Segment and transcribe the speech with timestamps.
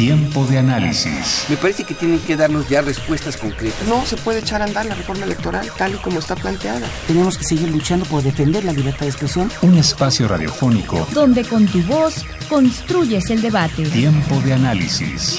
[0.00, 1.44] Tiempo de análisis.
[1.50, 3.86] Me parece que tienen que darnos ya respuestas concretas.
[3.86, 6.88] No se puede echar a andar la reforma electoral tal y como está planteada.
[7.06, 9.50] Tenemos que seguir luchando por defender la libertad de expresión.
[9.60, 13.82] Un espacio radiofónico donde con tu voz construyes el debate.
[13.90, 15.38] Tiempo de análisis.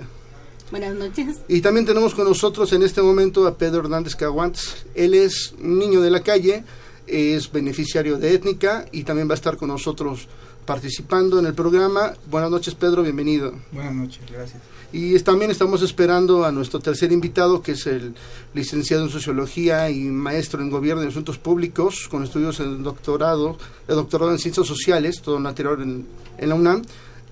[0.72, 1.38] Buenas noches.
[1.48, 4.86] Y también tenemos con nosotros en este momento a Pedro Hernández Caguantz.
[4.96, 6.64] Él es un niño de la calle,
[7.06, 10.28] es beneficiario de Étnica y también va a estar con nosotros
[10.68, 12.14] participando en el programa.
[12.30, 13.54] Buenas noches, Pedro, bienvenido.
[13.72, 14.62] Buenas noches, gracias.
[14.92, 18.14] Y también estamos esperando a nuestro tercer invitado, que es el
[18.54, 23.58] licenciado en Sociología y maestro en Gobierno y Asuntos Públicos, con estudios en doctorado,
[23.88, 26.06] de doctorado en Ciencias Sociales, todo anterior en,
[26.40, 26.84] la UNAM,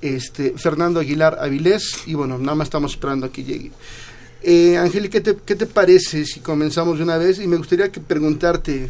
[0.01, 3.71] este, Fernando Aguilar Avilés, y bueno, nada más estamos esperando a que llegue.
[4.43, 7.39] Eh, Angélica, ¿qué te, ¿qué te parece si comenzamos de una vez?
[7.39, 8.89] Y me gustaría que preguntarte,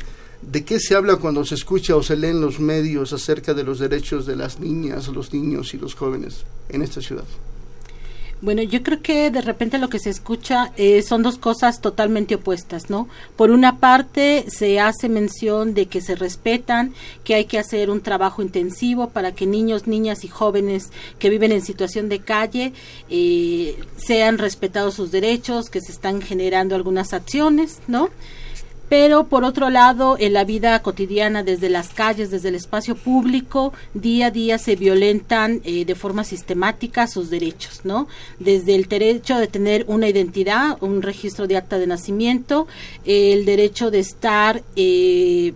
[0.52, 3.64] ¿De qué se habla cuando se escucha o se lee en los medios acerca de
[3.64, 7.26] los derechos de las niñas, los niños y los jóvenes en esta ciudad?
[8.42, 12.36] Bueno, yo creo que de repente lo que se escucha eh, son dos cosas totalmente
[12.36, 13.08] opuestas, ¿no?
[13.38, 18.02] Por una parte, se hace mención de que se respetan, que hay que hacer un
[18.02, 22.74] trabajo intensivo para que niños, niñas y jóvenes que viven en situación de calle
[23.10, 28.10] eh, sean respetados sus derechos, que se están generando algunas acciones, ¿no?
[28.90, 33.74] Pero por otro lado, en la vida cotidiana, desde las calles, desde el espacio público,
[33.94, 38.08] día a día se violentan eh, de forma sistemática sus derechos, ¿no?
[38.40, 42.68] Desde el derecho de tener una identidad, un registro de acta de nacimiento,
[43.06, 45.54] el derecho de estar eh,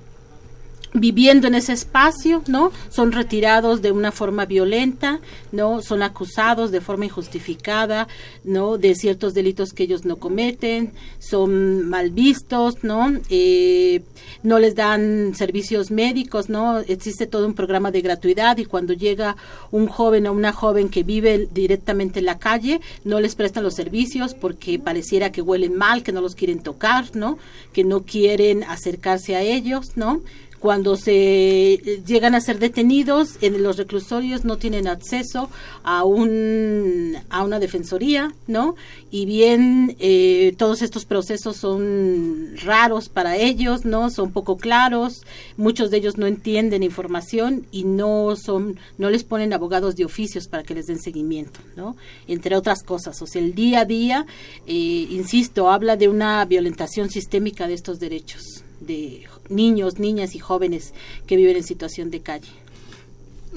[0.94, 2.72] viviendo en ese espacio, ¿no?
[2.90, 5.20] Son retirados de una forma violenta,
[5.52, 5.82] ¿no?
[5.82, 8.08] Son acusados de forma injustificada,
[8.44, 8.78] ¿no?
[8.78, 13.14] De ciertos delitos que ellos no cometen, son mal vistos, ¿no?
[13.30, 14.02] Eh,
[14.42, 16.80] no les dan servicios médicos, ¿no?
[16.80, 19.36] Existe todo un programa de gratuidad y cuando llega
[19.72, 23.76] un joven o una joven que vive directamente en la calle, no les prestan los
[23.76, 27.38] servicios porque pareciera que huelen mal, que no los quieren tocar, ¿no?
[27.74, 30.22] Que no quieren acercarse a ellos, ¿no?
[30.60, 35.50] Cuando se eh, llegan a ser detenidos en los reclusorios no tienen acceso
[35.84, 38.76] a un a una defensoría no
[39.12, 45.24] y bien eh, todos estos procesos son raros para ellos no son poco claros
[45.58, 50.48] muchos de ellos no entienden información y no son no les ponen abogados de oficios
[50.48, 51.96] para que les den seguimiento no
[52.28, 54.26] entre otras cosas o sea el día a día
[54.68, 60.94] eh, insisto habla de una violentación sistémica de estos derechos de niños, niñas y jóvenes
[61.28, 62.52] que viven en situación de calle.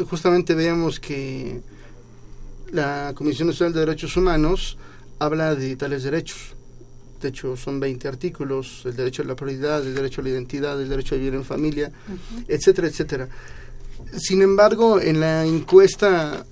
[0.09, 1.61] Justamente veamos que
[2.71, 4.79] la Comisión Nacional de Derechos Humanos
[5.19, 6.55] habla de tales derechos.
[7.21, 10.81] De hecho, son 20 artículos, el derecho a la prioridad, el derecho a la identidad,
[10.81, 11.93] el derecho a vivir en familia,
[12.49, 13.29] etcétera, etcétera.
[14.19, 16.45] Sin embargo, en la encuesta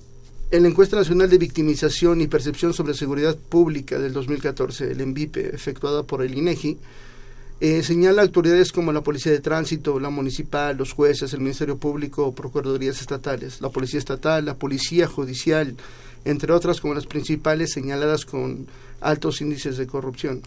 [0.52, 5.54] en la encuesta nacional de victimización y percepción sobre seguridad pública del 2014, el ENVIPE,
[5.54, 6.76] efectuada por el INEGI,
[7.60, 12.34] eh, señala autoridades como la Policía de Tránsito, la Municipal, los jueces, el Ministerio Público
[12.34, 15.76] Procuradurías Estatales, la Policía Estatal, la Policía Judicial,
[16.24, 18.66] entre otras como las principales señaladas con
[19.02, 20.40] altos índices de corrupción.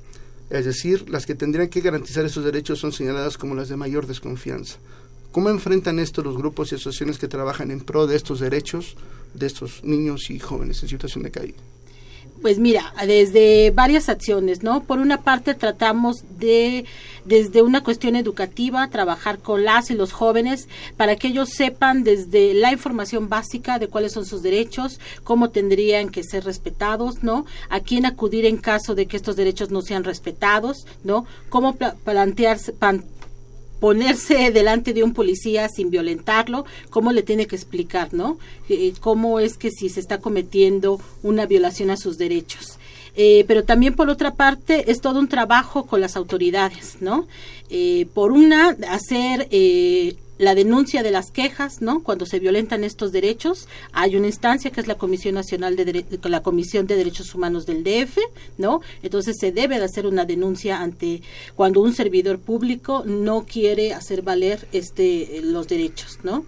[0.50, 4.08] Es decir, las que tendrían que garantizar esos derechos son señaladas como las de mayor
[4.08, 4.78] desconfianza.
[5.32, 8.96] ¿Cómo enfrentan esto los grupos y asociaciones que trabajan en pro de estos derechos
[9.34, 11.56] de estos niños y jóvenes en situación de calle?
[12.44, 14.84] Pues mira, desde varias acciones, ¿no?
[14.84, 16.84] Por una parte tratamos de,
[17.24, 20.68] desde una cuestión educativa, trabajar con las y los jóvenes
[20.98, 26.10] para que ellos sepan desde la información básica de cuáles son sus derechos, cómo tendrían
[26.10, 27.46] que ser respetados, ¿no?
[27.70, 31.26] A quién acudir en caso de que estos derechos no sean respetados, ¿no?
[31.48, 32.74] Cómo plantearse,
[33.84, 38.38] ponerse delante de un policía sin violentarlo, cómo le tiene que explicar, ¿no?
[38.70, 42.80] Eh, cómo es que si se está cometiendo una violación a sus derechos.
[43.18, 47.28] Eh, pero también por otra parte es todo un trabajo con las autoridades, ¿no?
[47.70, 49.50] Eh, por una, hacer
[50.38, 52.02] la denuncia de las quejas, ¿no?
[52.04, 56.42] Cuando se violentan estos derechos, hay una instancia que es la Comisión Nacional de la
[56.42, 58.18] Comisión de Derechos Humanos del DF,
[58.58, 58.82] ¿no?
[59.02, 61.22] Entonces se debe de hacer una denuncia ante
[61.56, 66.46] cuando un servidor público no quiere hacer valer este los derechos, ¿no?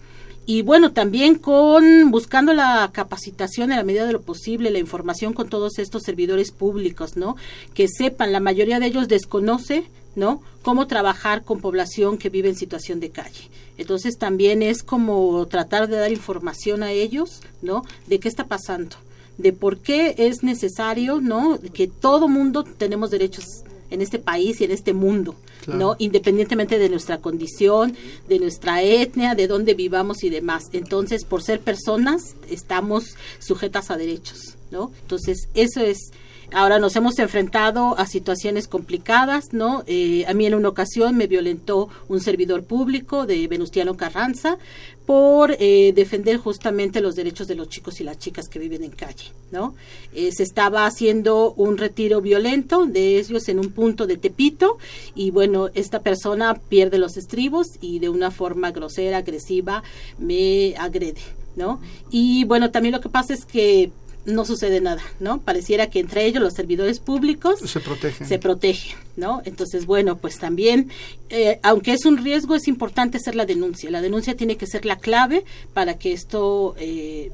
[0.48, 5.34] y bueno, también con buscando la capacitación en la medida de lo posible, la información
[5.34, 7.36] con todos estos servidores públicos, ¿no?
[7.74, 9.86] Que sepan, la mayoría de ellos desconoce,
[10.16, 10.44] ¿no?
[10.62, 13.50] Cómo trabajar con población que vive en situación de calle.
[13.78, 17.84] Entonces también es como tratar de dar información a ellos, ¿no?
[18.08, 18.96] De qué está pasando,
[19.38, 21.60] de por qué es necesario, ¿no?
[21.74, 25.36] Que todo mundo tenemos derechos en este país y en este mundo,
[25.68, 25.96] ¿no?
[26.00, 27.96] Independientemente de nuestra condición,
[28.28, 30.66] de nuestra etnia, de dónde vivamos y demás.
[30.74, 34.92] Entonces, por ser personas, estamos sujetas a derechos, ¿no?
[35.02, 36.12] Entonces, eso es
[36.54, 39.84] Ahora nos hemos enfrentado a situaciones complicadas, ¿no?
[39.88, 44.58] Eh, a mí en una ocasión me violentó un servidor público de Venustiano Carranza
[45.06, 48.92] por eh, defender justamente los derechos de los chicos y las chicas que viven en
[48.92, 49.76] calle, ¿no?
[50.14, 54.78] Eh, se estaba haciendo un retiro violento de ellos en un punto de Tepito
[55.14, 59.84] y bueno, esta persona pierde los estribos y de una forma grosera, agresiva,
[60.18, 61.22] me agrede,
[61.56, 61.80] ¿no?
[62.10, 63.92] Y bueno, también lo que pasa es que
[64.26, 65.42] no sucede nada, ¿no?
[65.42, 68.28] Pareciera que entre ellos los servidores públicos se protegen.
[68.28, 69.42] Se protegen, ¿no?
[69.46, 70.90] Entonces, bueno, pues también,
[71.30, 73.90] eh, aunque es un riesgo, es importante hacer la denuncia.
[73.92, 77.32] La denuncia tiene que ser la clave para que esto, eh,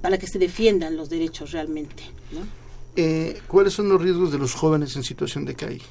[0.00, 2.40] para que se defiendan los derechos realmente, ¿no?
[2.96, 5.82] Eh, ¿Cuáles son los riesgos de los jóvenes en situación de calle?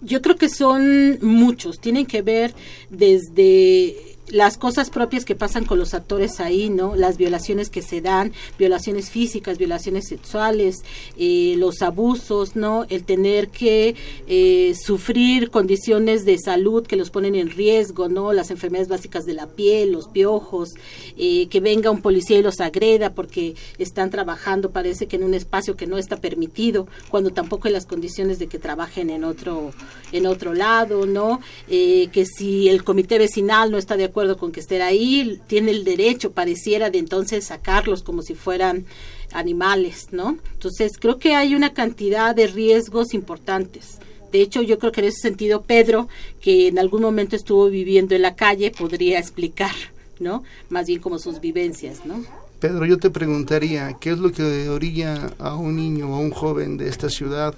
[0.00, 1.80] Yo creo que son muchos.
[1.80, 2.54] Tienen que ver
[2.90, 6.96] desde las cosas propias que pasan con los actores ahí, ¿no?
[6.96, 10.82] Las violaciones que se dan, violaciones físicas, violaciones sexuales,
[11.18, 12.86] eh, los abusos, ¿no?
[12.88, 13.94] El tener que
[14.26, 18.32] eh, sufrir condiciones de salud que los ponen en riesgo, ¿no?
[18.32, 20.70] Las enfermedades básicas de la piel, los piojos,
[21.18, 25.34] eh, que venga un policía y los agreda porque están trabajando, parece que en un
[25.34, 29.72] espacio que no está permitido, cuando tampoco hay las condiciones de que trabajen en otro,
[30.12, 31.40] en otro lado, ¿no?
[31.68, 36.32] que si el comité vecinal no está de con que esté ahí, tiene el derecho,
[36.32, 38.86] pareciera, de entonces sacarlos como si fueran
[39.32, 40.38] animales, ¿no?
[40.52, 43.98] Entonces, creo que hay una cantidad de riesgos importantes.
[44.32, 46.08] De hecho, yo creo que en ese sentido, Pedro,
[46.40, 49.74] que en algún momento estuvo viviendo en la calle, podría explicar,
[50.20, 50.42] ¿no?
[50.70, 52.24] Más bien como sus vivencias, ¿no?
[52.60, 56.30] Pedro, yo te preguntaría, ¿qué es lo que orilla a un niño o a un
[56.30, 57.54] joven de esta ciudad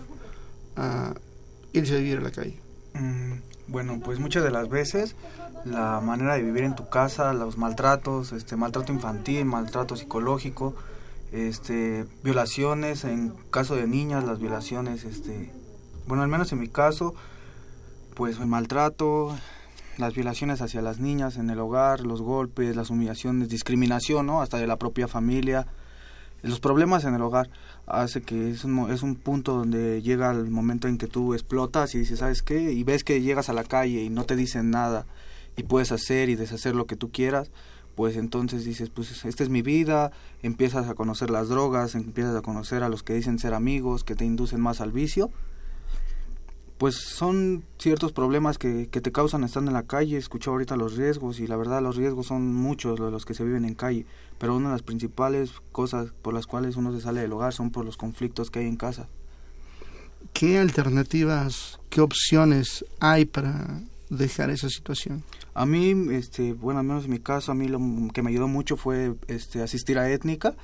[0.75, 1.15] a
[1.73, 2.57] irse a vivir a la calle?
[2.95, 3.35] Mm,
[3.69, 5.15] bueno, pues muchas de las veces
[5.67, 10.75] la manera de vivir en tu casa, los maltratos, este maltrato infantil, maltrato psicológico,
[11.33, 15.53] este violaciones en caso de niñas, las violaciones este
[16.07, 17.15] bueno, al menos en mi caso
[18.15, 19.37] pues el maltrato,
[19.99, 24.41] las violaciones hacia las niñas en el hogar, los golpes, las humillaciones, discriminación, ¿no?
[24.41, 25.67] hasta de la propia familia,
[26.43, 27.51] los problemas en el hogar
[27.87, 31.95] hace que es un, es un punto donde llega el momento en que tú explotas
[31.95, 32.73] y dices, ¿sabes qué?
[32.73, 35.07] Y ves que llegas a la calle y no te dicen nada
[35.57, 37.51] y puedes hacer y deshacer lo que tú quieras,
[37.95, 42.43] pues entonces dices, pues esta es mi vida, empiezas a conocer las drogas, empiezas a
[42.43, 45.31] conocer a los que dicen ser amigos, que te inducen más al vicio,
[46.77, 50.97] pues son ciertos problemas que, que te causan estando en la calle, escucho ahorita los
[50.97, 54.05] riesgos y la verdad los riesgos son muchos los que se viven en calle,
[54.39, 57.71] pero una de las principales cosas por las cuales uno se sale del hogar son
[57.71, 59.09] por los conflictos que hay en casa.
[60.35, 65.23] ¿Qué alternativas, qué opciones hay para dejar esa situación?
[65.55, 67.79] A mí, este, bueno, al menos en mi caso, a mí lo
[68.13, 70.55] que me ayudó mucho fue este, asistir a étnica.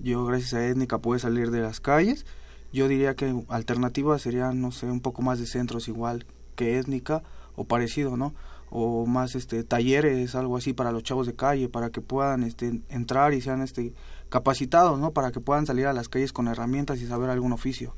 [0.00, 2.26] Yo gracias a étnica pude salir de las calles.
[2.72, 7.22] Yo diría que alternativa sería, no sé, un poco más de centros igual que étnica
[7.56, 8.34] o parecido, ¿no?
[8.70, 12.80] O más este talleres, algo así para los chavos de calle, para que puedan este,
[12.88, 13.92] entrar y sean este
[14.28, 15.12] capacitados, ¿no?
[15.12, 17.94] Para que puedan salir a las calles con herramientas y saber algún oficio.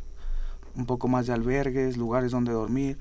[0.75, 2.99] Un poco más de albergues, lugares donde dormir,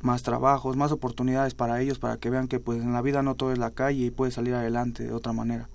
[0.00, 3.34] más trabajos, más oportunidades para ellos, para que vean que pues en la vida no
[3.34, 5.68] todo es la calle y puede salir adelante de otra manera.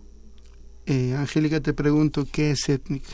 [0.86, 3.10] Eh, Angélica, te pregunto, ¿qué es étnica?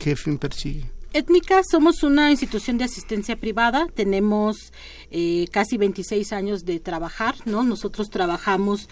[0.00, 0.90] qué fin persigue?
[1.12, 4.72] Étnica, somos una institución de asistencia privada, tenemos
[5.10, 7.64] eh, casi 26 años de trabajar, ¿no?
[7.64, 8.88] Nosotros trabajamos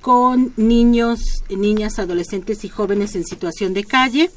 [0.00, 4.30] con niños, niñas, adolescentes y jóvenes en situación de calle.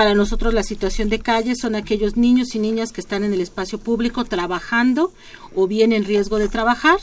[0.00, 3.42] Para nosotros la situación de calle son aquellos niños y niñas que están en el
[3.42, 5.12] espacio público trabajando
[5.54, 6.98] o bien en riesgo de trabajar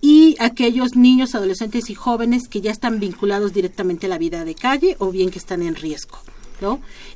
[0.00, 4.54] y aquellos niños, adolescentes y jóvenes que ya están vinculados directamente a la vida de
[4.54, 6.16] calle o bien que están en riesgo.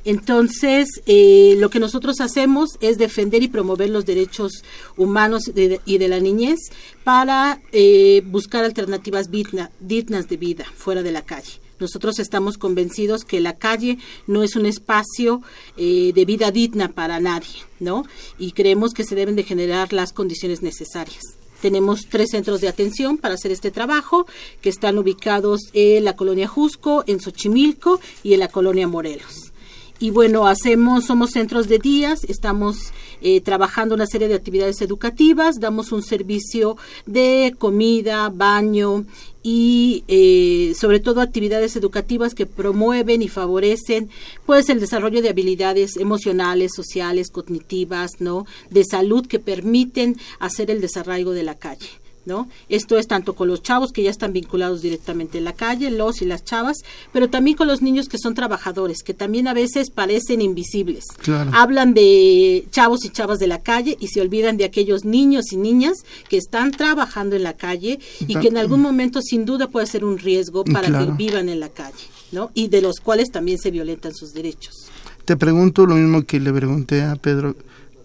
[0.03, 4.51] Entonces, eh, lo que nosotros hacemos es defender y promover los derechos
[4.97, 5.51] humanos
[5.85, 6.59] y de la niñez
[7.05, 11.62] para eh, buscar alternativas dignas de vida fuera de la calle.
[11.83, 15.41] Nosotros estamos convencidos que la calle no es un espacio
[15.75, 18.05] eh, de vida digna para nadie, ¿no?
[18.39, 21.21] Y creemos que se deben de generar las condiciones necesarias.
[21.61, 24.25] Tenemos tres centros de atención para hacer este trabajo
[24.61, 29.51] que están ubicados en la colonia Jusco, en Xochimilco y en la colonia Morelos.
[29.99, 35.59] Y bueno, hacemos, somos centros de días, estamos eh, trabajando una serie de actividades educativas,
[35.59, 39.05] damos un servicio de comida, baño
[39.43, 44.09] y eh, sobre todo actividades educativas que promueven y favorecen
[44.45, 48.45] pues el desarrollo de habilidades emocionales, sociales, cognitivas, ¿no?
[48.69, 52.02] de salud que permiten hacer el desarrollo de la calle.
[52.25, 52.47] ¿No?
[52.69, 56.21] Esto es tanto con los chavos que ya están vinculados directamente en la calle, los
[56.21, 56.77] y las chavas,
[57.11, 61.05] pero también con los niños que son trabajadores, que también a veces parecen invisibles.
[61.51, 65.57] Hablan de chavos y chavas de la calle y se olvidan de aquellos niños y
[65.57, 65.97] niñas
[66.29, 70.05] que están trabajando en la calle y que en algún momento sin duda puede ser
[70.05, 72.51] un riesgo para que vivan en la calle, ¿no?
[72.53, 74.87] Y de los cuales también se violentan sus derechos.
[75.25, 77.55] Te pregunto lo mismo que le pregunté a Pedro,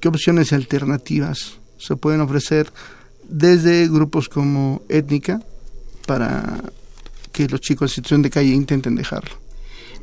[0.01, 2.73] ¿qué opciones alternativas se pueden ofrecer
[3.29, 5.41] desde grupos como étnica
[6.07, 6.63] para
[7.33, 9.37] que los chicos en situación de calle intenten dejarlo?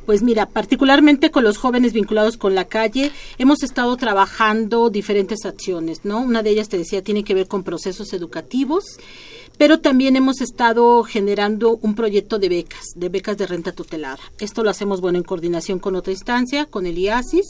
[0.06, 6.04] Pues mira, particularmente con los jóvenes vinculados con la calle, hemos estado trabajando diferentes acciones,
[6.04, 6.20] ¿no?
[6.20, 8.84] Una de ellas, te decía, tiene que ver con procesos educativos
[9.58, 14.18] pero también hemos estado generando un proyecto de becas, de becas de renta tutelada.
[14.38, 17.46] Esto lo hacemos, bueno, en coordinación con otra instancia, con el IASIS,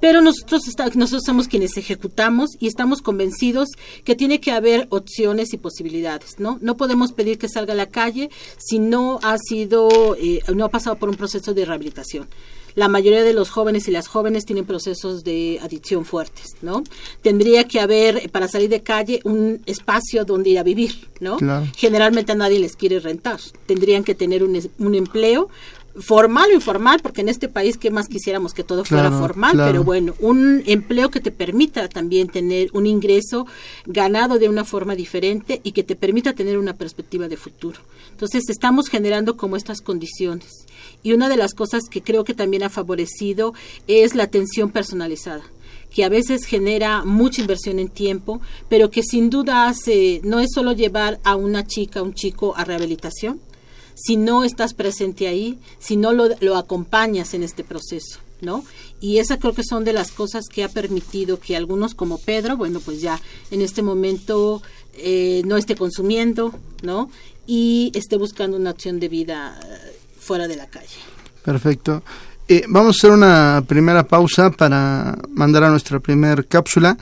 [0.00, 0.62] pero nosotros,
[0.94, 3.68] nosotros somos quienes ejecutamos y estamos convencidos
[4.04, 6.58] que tiene que haber opciones y posibilidades, ¿no?
[6.60, 10.70] No podemos pedir que salga a la calle si no ha sido, eh, no ha
[10.70, 12.28] pasado por un proceso de rehabilitación
[12.74, 16.82] la mayoría de los jóvenes y las jóvenes tienen procesos de adicción fuertes, ¿no?
[17.22, 21.36] Tendría que haber, para salir de calle, un espacio donde ir a vivir, ¿no?
[21.76, 23.40] Generalmente a nadie les quiere rentar.
[23.66, 25.48] Tendrían que tener un, un empleo,
[26.00, 29.84] formal o informal, porque en este país que más quisiéramos que todo fuera formal, pero
[29.84, 33.46] bueno, un empleo que te permita también tener un ingreso
[33.86, 37.80] ganado de una forma diferente y que te permita tener una perspectiva de futuro.
[38.14, 40.66] Entonces estamos generando como estas condiciones.
[41.02, 43.54] Y una de las cosas que creo que también ha favorecido
[43.88, 45.42] es la atención personalizada
[45.92, 50.50] que a veces genera mucha inversión en tiempo, pero que sin duda hace, no es
[50.52, 53.40] solo llevar a una chica, un chico a rehabilitación,
[53.94, 58.18] si no estás presente ahí, si no lo, lo acompañas en este proceso.
[58.40, 58.64] ¿no?
[59.00, 62.56] Y esas creo que son de las cosas que ha permitido que algunos como Pedro,
[62.56, 64.60] bueno, pues ya en este momento
[64.94, 66.52] eh, no esté consumiendo,
[66.82, 67.08] ¿no?
[67.46, 70.98] Y esté buscando una opción de vida eh, fuera de la calle.
[71.44, 72.02] Perfecto.
[72.48, 76.96] Eh, vamos a hacer una primera pausa para mandar a nuestra primera cápsula.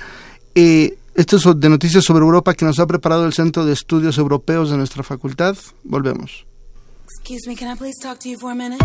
[0.54, 4.70] esto es de noticias sobre Europa que nos ha preparado el Centro de Estudios Europeos
[4.70, 5.56] de nuestra facultad.
[5.84, 6.46] Volvemos.
[7.04, 8.82] Excuse me, can I please talk to you for a minute?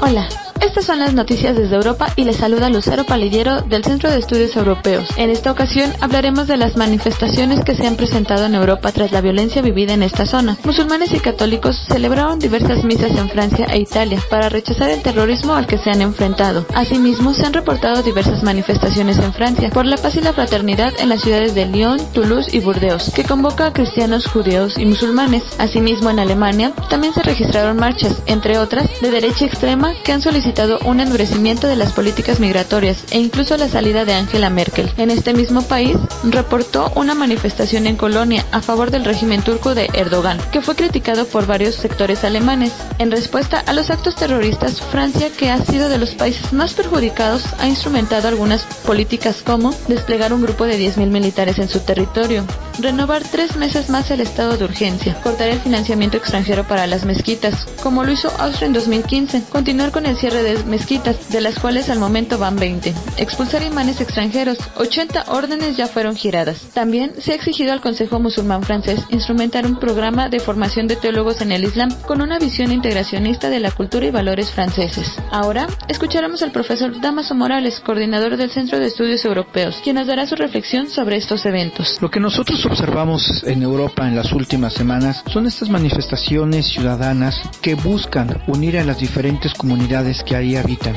[0.00, 0.49] Hola.
[0.60, 4.54] Estas son las noticias desde Europa y les saluda Lucero Palillero del Centro de Estudios
[4.56, 5.08] Europeos.
[5.16, 9.22] En esta ocasión hablaremos de las manifestaciones que se han presentado en Europa tras la
[9.22, 10.58] violencia vivida en esta zona.
[10.62, 15.66] Musulmanes y católicos celebraron diversas misas en Francia e Italia para rechazar el terrorismo al
[15.66, 16.66] que se han enfrentado.
[16.74, 21.08] Asimismo, se han reportado diversas manifestaciones en Francia por la paz y la fraternidad en
[21.08, 25.42] las ciudades de Lyon, Toulouse y Burdeos, que convoca a cristianos, judíos y musulmanes.
[25.58, 30.49] Asimismo, en Alemania también se registraron marchas, entre otras, de derecha extrema que han solicitado
[30.84, 34.92] un endurecimiento de las políticas migratorias e incluso la salida de Angela Merkel.
[34.96, 39.88] En este mismo país, reportó una manifestación en Colonia a favor del régimen turco de
[39.94, 42.72] Erdogan, que fue criticado por varios sectores alemanes.
[42.98, 47.44] En respuesta a los actos terroristas, Francia, que ha sido de los países más perjudicados,
[47.60, 52.44] ha instrumentado algunas políticas como desplegar un grupo de 10.000 militares en su territorio,
[52.82, 57.66] renovar tres meses más el estado de urgencia, cortar el financiamiento extranjero para las mezquitas,
[57.82, 61.90] como lo hizo Austria en 2015, continuar con el cierre de mezquitas, de las cuales
[61.90, 66.68] al momento van 20, expulsar imanes extranjeros, 80 órdenes ya fueron giradas.
[66.74, 71.40] También se ha exigido al Consejo Musulmán francés instrumentar un programa de formación de teólogos
[71.40, 75.16] en el Islam con una visión integracionista de la cultura y valores franceses.
[75.30, 80.26] Ahora escucharemos al profesor Damaso Morales, coordinador del Centro de Estudios Europeos, quien nos dará
[80.26, 81.98] su reflexión sobre estos eventos.
[82.00, 87.74] Lo que nosotros observamos en Europa en las últimas semanas son estas manifestaciones ciudadanas que
[87.74, 90.94] buscan unir a las diferentes comunidades que ahí habitan.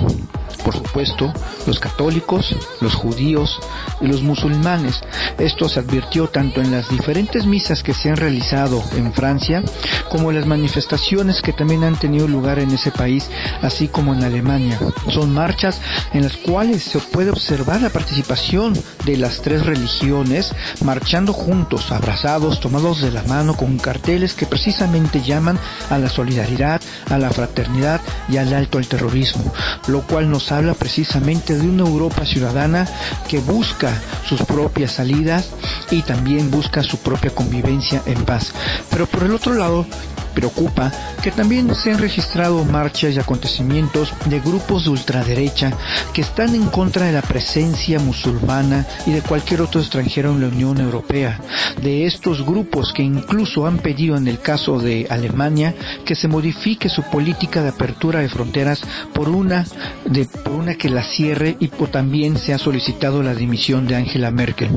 [0.63, 1.33] Por supuesto,
[1.65, 3.59] los católicos, los judíos
[3.99, 5.01] y los musulmanes.
[5.37, 9.63] Esto se advirtió tanto en las diferentes misas que se han realizado en Francia
[10.09, 13.29] como en las manifestaciones que también han tenido lugar en ese país,
[13.61, 14.79] así como en Alemania.
[15.09, 15.81] Son marchas
[16.13, 18.73] en las cuales se puede observar la participación
[19.05, 25.21] de las tres religiones marchando juntos, abrazados, tomados de la mano con carteles que precisamente
[25.21, 25.59] llaman
[25.91, 26.81] a la solidaridad,
[27.11, 29.53] a la fraternidad y al alto al terrorismo,
[29.85, 32.87] lo cual nos habla precisamente de una Europa ciudadana
[33.29, 33.93] que busca
[34.27, 35.51] sus propias salidas
[35.91, 38.51] y también busca su propia convivencia en paz.
[38.89, 39.85] Pero por el otro lado,
[40.33, 45.71] preocupa que también se han registrado marchas y acontecimientos de grupos de ultraderecha
[46.13, 50.47] que están en contra de la presencia musulmana y de cualquier otro extranjero en la
[50.47, 51.39] Unión Europea.
[51.81, 55.73] De estos grupos que incluso han pedido en el caso de Alemania
[56.05, 58.81] que se modifique su política de apertura de fronteras
[59.13, 59.65] por una
[60.05, 63.95] de por una que la cierre y por también se ha solicitado la dimisión de
[63.95, 64.69] Angela Merkel.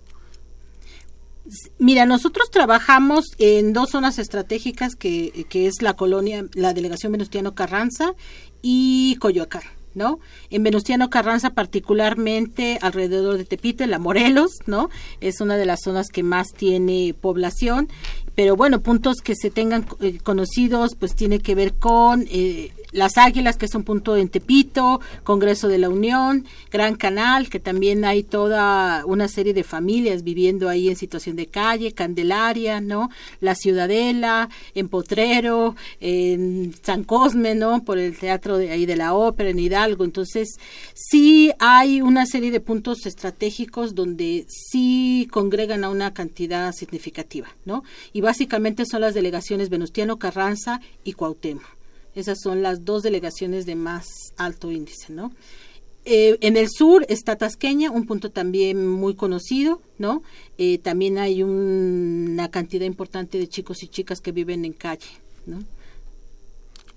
[1.78, 7.54] Mira, nosotros trabajamos en dos zonas estratégicas que, que es la colonia, la delegación Venustiano
[7.54, 8.14] Carranza
[8.62, 9.62] y Coyoacán.
[9.96, 10.20] ¿no?
[10.50, 14.90] En Venustiano Carranza particularmente alrededor de Tepito, la Morelos, ¿no?
[15.22, 17.88] Es una de las zonas que más tiene población,
[18.34, 23.18] pero bueno, puntos que se tengan eh, conocidos, pues tiene que ver con eh, las
[23.18, 28.04] Águilas, que es un punto en Tepito, Congreso de la Unión, Gran Canal, que también
[28.04, 33.10] hay toda una serie de familias viviendo ahí en situación de calle, Candelaria, ¿no?
[33.40, 37.84] La Ciudadela, en Potrero, en San Cosme, ¿no?
[37.84, 40.04] Por el teatro de ahí de la ópera, en Hidalgo.
[40.04, 40.58] Entonces,
[40.94, 47.84] sí hay una serie de puntos estratégicos donde sí congregan a una cantidad significativa, ¿no?
[48.12, 51.75] Y básicamente son las delegaciones Venustiano Carranza y Cuauhtémoc.
[52.16, 54.06] Esas son las dos delegaciones de más
[54.38, 55.32] alto índice, ¿no?
[56.06, 60.22] Eh, en el sur está Tasqueña, un punto también muy conocido, ¿no?
[60.56, 65.10] Eh, también hay una cantidad importante de chicos y chicas que viven en calle,
[65.44, 65.58] ¿no?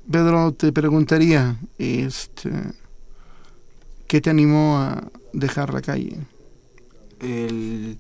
[0.10, 2.51] Pedro, te preguntaría, este,
[4.08, 6.15] ¿qué te animó a dejar la calle?
[7.19, 7.97] El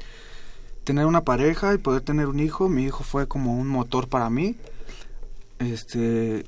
[0.85, 4.29] tener una pareja y poder tener un hijo, mi hijo fue como un motor para
[4.29, 4.55] mí.
[5.59, 6.45] Este,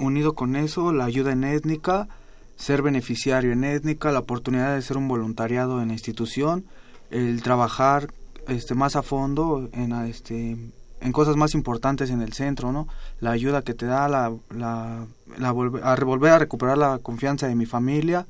[0.00, 2.08] unido con eso, la ayuda en étnica,
[2.56, 6.64] ser beneficiario en étnica, la oportunidad de ser un voluntariado en la institución,
[7.10, 8.12] el trabajar
[8.48, 10.56] este más a fondo en este
[11.00, 12.86] en cosas más importantes en el centro, ¿no?
[13.20, 15.06] La ayuda que te da la, la,
[15.38, 18.26] la a volver a recuperar la confianza de mi familia,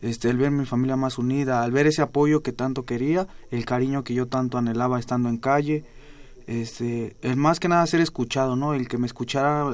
[0.00, 3.64] este, el ver mi familia más unida, al ver ese apoyo que tanto quería, el
[3.64, 5.84] cariño que yo tanto anhelaba estando en calle,
[6.46, 8.74] este, el más que nada ser escuchado, ¿no?
[8.74, 9.68] El que me escuchara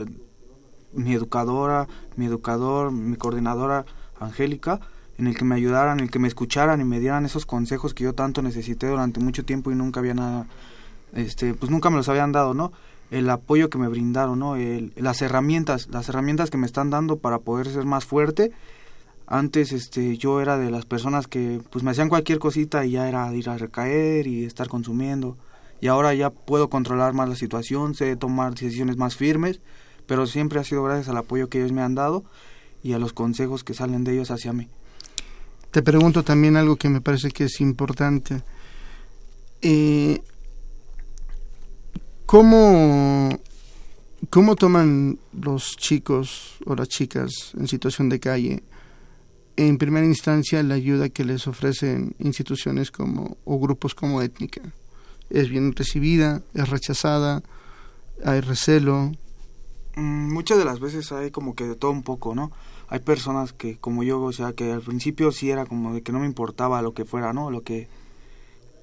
[0.95, 3.85] mi educadora, mi educador, mi coordinadora
[4.21, 4.81] Angélica,
[5.19, 7.95] en el que me ayudaran, en el que me escucharan y me dieran esos consejos
[7.95, 10.47] que yo tanto necesité durante mucho tiempo y nunca había nada,
[11.13, 12.73] este, pues nunca me los habían dado, ¿no?
[13.11, 14.57] El apoyo que me brindaron, ¿no?
[14.97, 18.51] Las herramientas, las herramientas que me están dando para poder ser más fuerte.
[19.27, 23.09] Antes, este, yo era de las personas que, pues me hacían cualquier cosita y ya
[23.09, 25.37] era ir a recaer y estar consumiendo.
[25.81, 29.61] Y ahora ya puedo controlar más la situación, sé tomar decisiones más firmes,
[30.07, 32.25] pero siempre ha sido gracias al apoyo que ellos me han dado
[32.83, 34.69] y a los consejos que salen de ellos hacia mí.
[35.71, 38.43] Te pregunto también algo que me parece que es importante.
[39.63, 40.21] Eh,
[42.27, 43.31] ¿cómo,
[44.31, 48.63] ¿Cómo toman los chicos o las chicas en situación de calle,
[49.57, 54.61] en primera instancia, la ayuda que les ofrecen instituciones como o grupos como étnica?
[55.31, 56.43] ¿Es bien recibida?
[56.55, 57.43] ¿Es rechazada?
[58.25, 59.13] ¿Hay recelo?
[59.97, 62.51] Mm, muchas de las veces hay como que de todo un poco, ¿no?
[62.89, 66.13] hay personas que como yo, o sea, que al principio sí era como de que
[66.13, 67.51] no me importaba lo que fuera, ¿no?
[67.51, 67.89] Lo que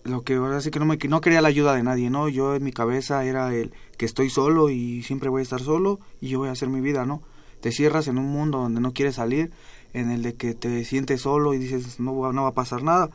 [0.04, 2.28] lo que ahora sí que no me no quería la ayuda de nadie, ¿no?
[2.28, 6.00] Yo en mi cabeza era el que estoy solo y siempre voy a estar solo
[6.19, 7.21] y yo voy a hacer mi vida, ¿no?
[7.62, 9.52] Te cierras en un mundo donde no quieres salir,
[9.93, 13.12] en el de que te sientes solo y dices no, no va a pasar nada.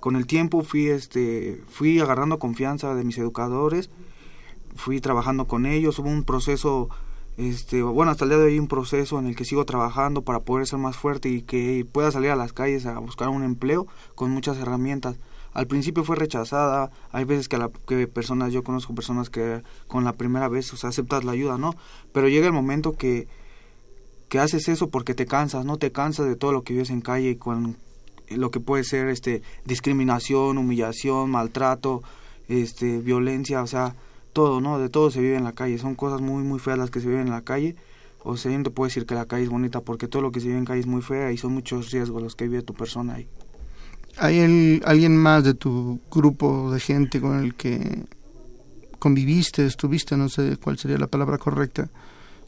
[0.00, 3.88] Con el tiempo fui este fui agarrando confianza de mis educadores,
[4.76, 6.90] fui trabajando con ellos, hubo un proceso
[7.36, 10.22] este bueno hasta el día de hoy hay un proceso en el que sigo trabajando
[10.22, 13.42] para poder ser más fuerte y que pueda salir a las calles a buscar un
[13.42, 15.16] empleo con muchas herramientas.
[15.52, 20.04] Al principio fue rechazada hay veces que, la, que personas yo conozco personas que con
[20.04, 21.74] la primera vez o sea aceptas la ayuda no
[22.12, 23.28] pero llega el momento que
[24.28, 27.00] que haces eso porque te cansas no te cansas de todo lo que vives en
[27.00, 27.76] calle y con
[28.28, 32.02] lo que puede ser este discriminación humillación maltrato
[32.48, 33.94] este violencia o sea
[34.36, 34.78] todo, ¿no?
[34.78, 35.78] De todo se vive en la calle.
[35.78, 37.74] Son cosas muy, muy feas las que se viven en la calle.
[38.22, 40.40] O sea, no te puedo decir que la calle es bonita porque todo lo que
[40.40, 42.74] se vive en calle es muy fea y son muchos riesgos los que vive tu
[42.74, 43.26] persona ahí.
[44.18, 48.04] ¿Hay alguien más de tu grupo de gente con el que
[48.98, 51.88] conviviste, estuviste, no sé cuál sería la palabra correcta,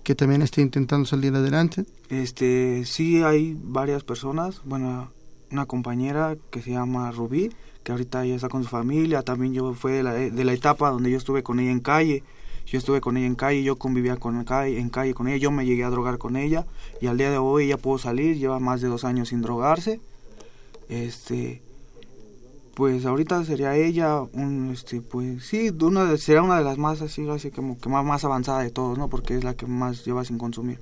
[0.03, 1.87] que también esté intentando salir adelante?
[2.11, 4.61] Este, sí hay varias personas.
[4.65, 5.11] Bueno,
[5.51, 7.51] una compañera que se llama Rubí,
[7.89, 10.91] que ahorita ella está con su familia, también yo fue de la, de la etapa
[10.91, 12.23] donde yo estuve con ella en calle,
[12.67, 15.51] yo estuve con ella en calle, yo convivía con calle, en calle con ella, yo
[15.51, 16.67] me llegué a drogar con ella
[17.01, 20.03] y al día de hoy ella pudo salir, lleva más de dos años sin drogarse,
[20.91, 21.63] este,
[22.75, 27.01] pues ahorita sería ella, un, este, pues sí, una de, será una de las más
[27.01, 29.09] así, así como que más, más avanzada de todos, ¿no?
[29.09, 30.79] Porque es la que más lleva sin consumir.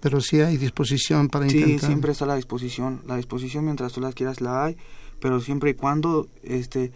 [0.00, 1.80] Pero sí hay disposición para intentar.
[1.80, 4.76] Sí, siempre está la disposición, la disposición mientras tú las quieras la hay
[5.22, 6.92] pero siempre y cuando este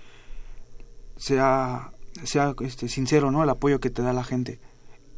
[1.16, 1.92] sea
[2.24, 4.58] sea este sincero no el apoyo que te da la gente.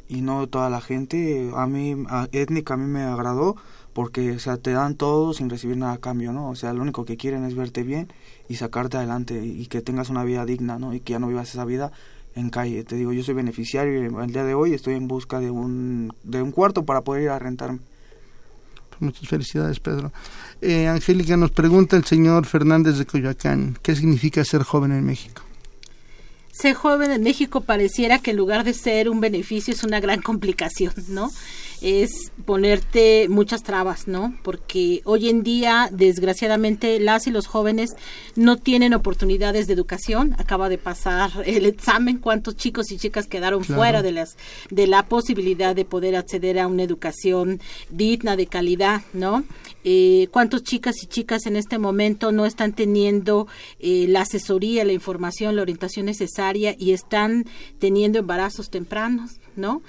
[0.07, 1.95] Y no toda la gente a mí
[2.31, 3.55] étnica a mí me agradó
[3.93, 7.05] porque sea te dan todo sin recibir nada a cambio no o sea lo único
[7.05, 8.07] que quieren es verte bien
[8.47, 11.49] y sacarte adelante y que tengas una vida digna no y que ya no vivas
[11.49, 11.91] esa vida
[12.35, 12.83] en calle.
[12.83, 16.13] Te digo yo soy beneficiario y el día de hoy estoy en busca de un
[16.23, 17.79] de un cuarto para poder ir a rentarme
[18.99, 20.11] Muchas felicidades, Pedro.
[20.61, 25.41] Eh, Angélica, nos pregunta el señor Fernández de Coyoacán, ¿qué significa ser joven en México?
[26.51, 30.21] Ser joven en México pareciera que en lugar de ser un beneficio es una gran
[30.21, 31.31] complicación, ¿no?
[31.81, 34.35] es ponerte muchas trabas, ¿no?
[34.43, 37.91] Porque hoy en día, desgraciadamente, las y los jóvenes
[38.35, 40.35] no tienen oportunidades de educación.
[40.37, 44.35] Acaba de pasar el examen, cuántos chicos y chicas quedaron fuera de las
[44.69, 49.43] de la posibilidad de poder acceder a una educación digna de calidad, ¿no?
[49.83, 53.47] Eh, cuántos chicas y chicas en este momento no están teniendo
[53.79, 56.38] eh, la asesoría, la información, la orientación necesaria
[56.77, 57.45] y están
[57.79, 59.81] teniendo embarazos tempranos, ¿no?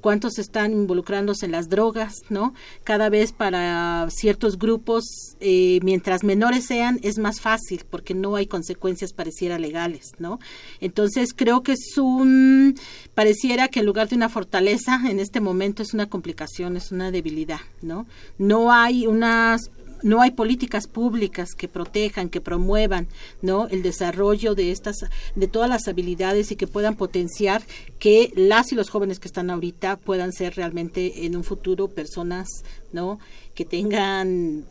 [0.00, 2.54] cuántos están involucrándose en las drogas, ¿no?
[2.82, 5.04] Cada vez para ciertos grupos,
[5.38, 10.40] eh, mientras menores sean, es más fácil porque no hay consecuencias pareciera legales, ¿no?
[10.80, 12.74] Entonces creo que es un,
[13.14, 17.12] pareciera que en lugar de una fortaleza, en este momento es una complicación, es una
[17.12, 18.06] debilidad, ¿no?
[18.38, 19.70] No hay unas
[20.06, 23.08] no hay políticas públicas que protejan, que promuevan,
[23.42, 23.66] ¿no?
[23.66, 24.98] el desarrollo de estas
[25.34, 27.62] de todas las habilidades y que puedan potenciar
[27.98, 32.46] que las y los jóvenes que están ahorita puedan ser realmente en un futuro personas,
[32.92, 33.18] ¿no?
[33.54, 34.64] que tengan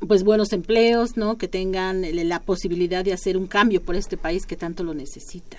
[0.00, 1.38] pues buenos empleos, ¿no?
[1.38, 5.56] Que tengan la posibilidad de hacer un cambio por este país que tanto lo necesita.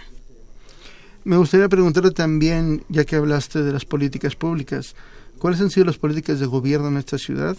[1.23, 4.95] Me gustaría preguntarle también, ya que hablaste de las políticas públicas,
[5.39, 7.57] ¿cuáles han sido las políticas de gobierno en esta ciudad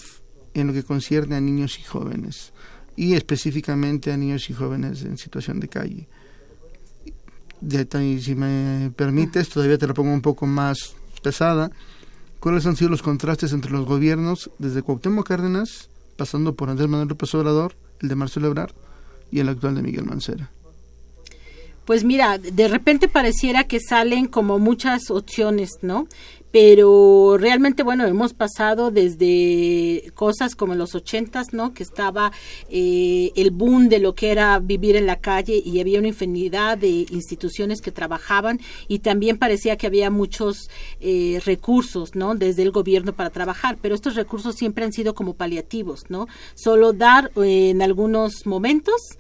[0.55, 2.53] en lo que concierne a niños y jóvenes
[2.99, 6.09] y específicamente a niños y jóvenes en situación de calle.
[8.21, 11.71] si me permites, todavía te la pongo un poco más pesada.
[12.41, 17.09] ¿Cuáles han sido los contrastes entre los gobiernos desde Cuauhtémoc Cárdenas, pasando por Andrés Manuel
[17.09, 18.75] López Obrador, el de Marcelo Ebrard
[19.31, 20.51] y el actual de Miguel Mancera?
[21.85, 26.07] Pues mira, de repente pareciera que salen como muchas opciones, ¿no?
[26.51, 32.33] Pero realmente bueno hemos pasado desde cosas como en los ochentas no que estaba
[32.71, 36.79] eh, el boom de lo que era vivir en la calle y había una infinidad
[36.79, 42.71] de instituciones que trabajaban y también parecía que había muchos eh, recursos no desde el
[42.71, 47.71] gobierno para trabajar pero estos recursos siempre han sido como paliativos no solo dar eh,
[47.71, 49.19] en algunos momentos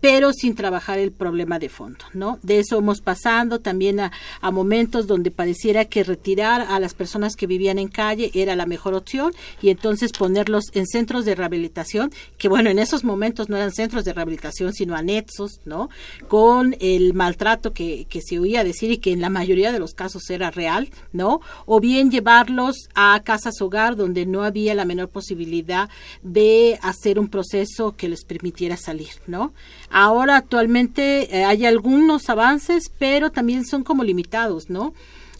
[0.00, 2.38] pero sin trabajar el problema de fondo, ¿no?
[2.42, 7.36] De eso hemos pasado también a, a, momentos donde pareciera que retirar a las personas
[7.36, 12.12] que vivían en calle era la mejor opción y entonces ponerlos en centros de rehabilitación,
[12.36, 15.90] que bueno, en esos momentos no eran centros de rehabilitación, sino anexos, ¿no?
[16.28, 19.94] Con el maltrato que, que se oía decir y que en la mayoría de los
[19.94, 21.40] casos era real, ¿no?
[21.66, 25.88] O bien llevarlos a casas hogar donde no había la menor posibilidad
[26.22, 29.52] de hacer un proceso que les permitiera salir, ¿no?
[29.90, 34.92] Ahora actualmente eh, hay algunos avances, pero también son como limitados, ¿no?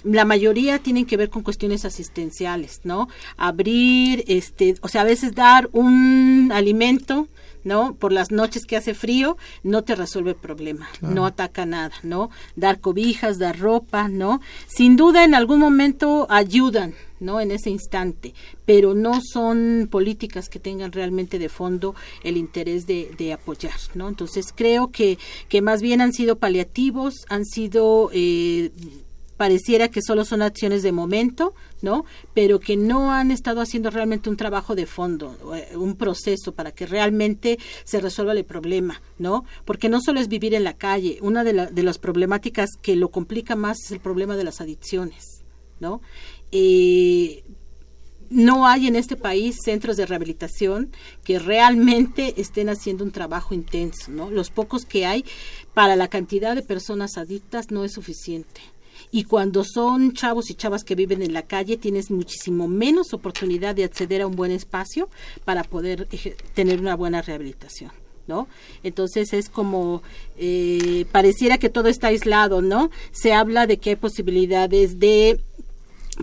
[0.05, 3.09] la mayoría tienen que ver con cuestiones asistenciales, ¿no?
[3.37, 7.29] Abrir, este, o sea, a veces dar un alimento,
[7.65, 7.95] ¿no?
[7.95, 12.31] Por las noches que hace frío, no te resuelve el problema, no ataca nada, ¿no?
[12.57, 14.41] Dar cobijas, dar ropa, ¿no?
[14.67, 17.41] Sin duda en algún momento ayudan, ¿no?
[17.41, 23.11] En ese instante, pero no son políticas que tengan realmente de fondo el interés de,
[23.17, 24.09] de apoyar, ¿no?
[24.09, 25.19] Entonces creo que,
[25.49, 28.11] que más bien han sido paliativos, han sido...
[28.13, 28.71] Eh,
[29.39, 32.05] pareciera que solo son acciones de momento, ¿no?
[32.35, 36.73] Pero que no han estado haciendo realmente un trabajo de fondo, eh, un proceso para
[36.73, 39.45] que realmente se resuelva el problema, ¿no?
[39.65, 43.11] Porque no solo es vivir en la calle, una de, de las problemáticas que lo
[43.11, 45.45] complica más es el problema de las adicciones,
[45.79, 46.03] ¿no?
[46.51, 47.45] Eh,
[48.31, 50.91] no hay en este país centros de rehabilitación
[51.25, 54.31] que realmente estén haciendo un trabajo intenso, ¿no?
[54.31, 55.25] Los pocos que hay
[55.75, 58.61] para la cantidad de personas adictas no es suficiente
[59.11, 63.75] y cuando son chavos y chavas que viven en la calle tienes muchísimo menos oportunidad
[63.75, 65.09] de acceder a un buen espacio
[65.45, 66.09] para poder
[66.55, 67.91] tener una buena rehabilitación.
[68.27, 68.47] ¿no?
[68.83, 70.03] Entonces es como
[70.37, 72.91] eh, pareciera que todo está aislado, ¿no?
[73.11, 75.41] Se habla de que hay posibilidades de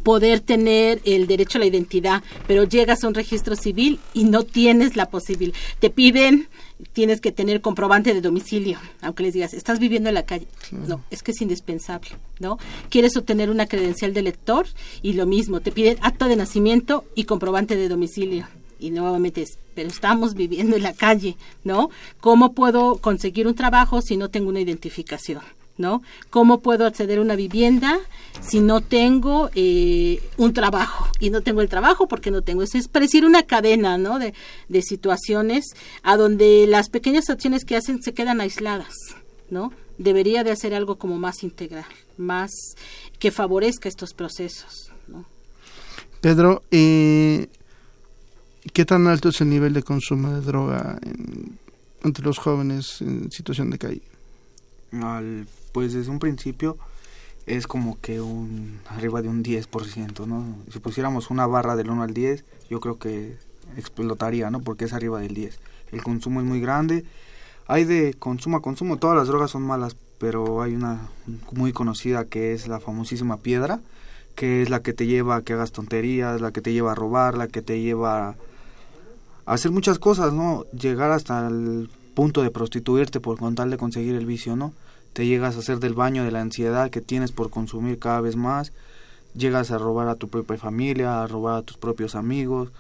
[0.04, 4.44] poder tener el derecho a la identidad, pero llegas a un registro civil y no
[4.44, 5.58] tienes la posibilidad.
[5.80, 6.48] Te piden
[6.94, 10.48] tienes que tener comprobante de domicilio, aunque les digas, estás viviendo en la calle.
[10.72, 12.10] No, es que es indispensable,
[12.40, 12.58] ¿no?
[12.90, 14.68] Quieres obtener una credencial de lector
[15.02, 18.48] y lo mismo, te piden acta de nacimiento y comprobante de domicilio.
[18.78, 21.90] Y nuevamente es, pero estamos viviendo en la calle, ¿no?
[22.20, 25.42] ¿Cómo puedo conseguir un trabajo si no tengo una identificación?
[25.78, 26.02] ¿No?
[26.30, 28.00] ¿Cómo puedo acceder a una vivienda
[28.42, 31.08] si no tengo eh, un trabajo?
[31.20, 32.64] Y no tengo el trabajo porque no tengo.
[32.64, 34.20] Es, es parecer una cadena, ¿no?
[34.20, 34.34] De,
[34.70, 35.66] de situaciones
[36.04, 38.96] a donde las pequeñas acciones que hacen se quedan aisladas,
[39.50, 39.74] ¿no?
[39.98, 41.86] Debería de hacer algo como más integral,
[42.18, 42.52] más
[43.20, 45.26] que favorezca estos procesos, ¿no?
[46.22, 47.48] Pedro, eh,
[48.74, 51.00] ¿qué tan alto es el nivel de consumo de droga
[52.04, 54.02] entre los jóvenes en situación de calle?
[54.92, 56.78] Al pues desde un principio
[57.48, 60.46] es como que un arriba de un 10%, ¿no?
[60.72, 63.36] Si pusiéramos una barra del 1 al 10, yo creo que
[63.76, 64.62] explotaría, ¿no?
[64.62, 65.60] Porque es arriba del 10.
[65.92, 67.04] El consumo es muy grande.
[67.68, 71.10] Hay de consumo a consumo, todas las drogas son malas, pero hay una
[71.52, 73.82] muy conocida que es la famosísima piedra,
[74.36, 76.96] que es la que te lleva a que hagas tonterías, la que te lleva a
[76.96, 78.36] robar, la que te lleva a
[79.46, 80.64] hacer muchas cosas, ¿no?
[80.72, 84.72] Llegar hasta el punto de prostituirte por con tal de conseguir el vicio, ¿no?
[85.16, 88.36] Te llegas a hacer del baño de la ansiedad que tienes por consumir cada vez
[88.36, 88.74] más,
[89.34, 92.74] llegas a robar a tu propia familia, a robar a tus propios amigos.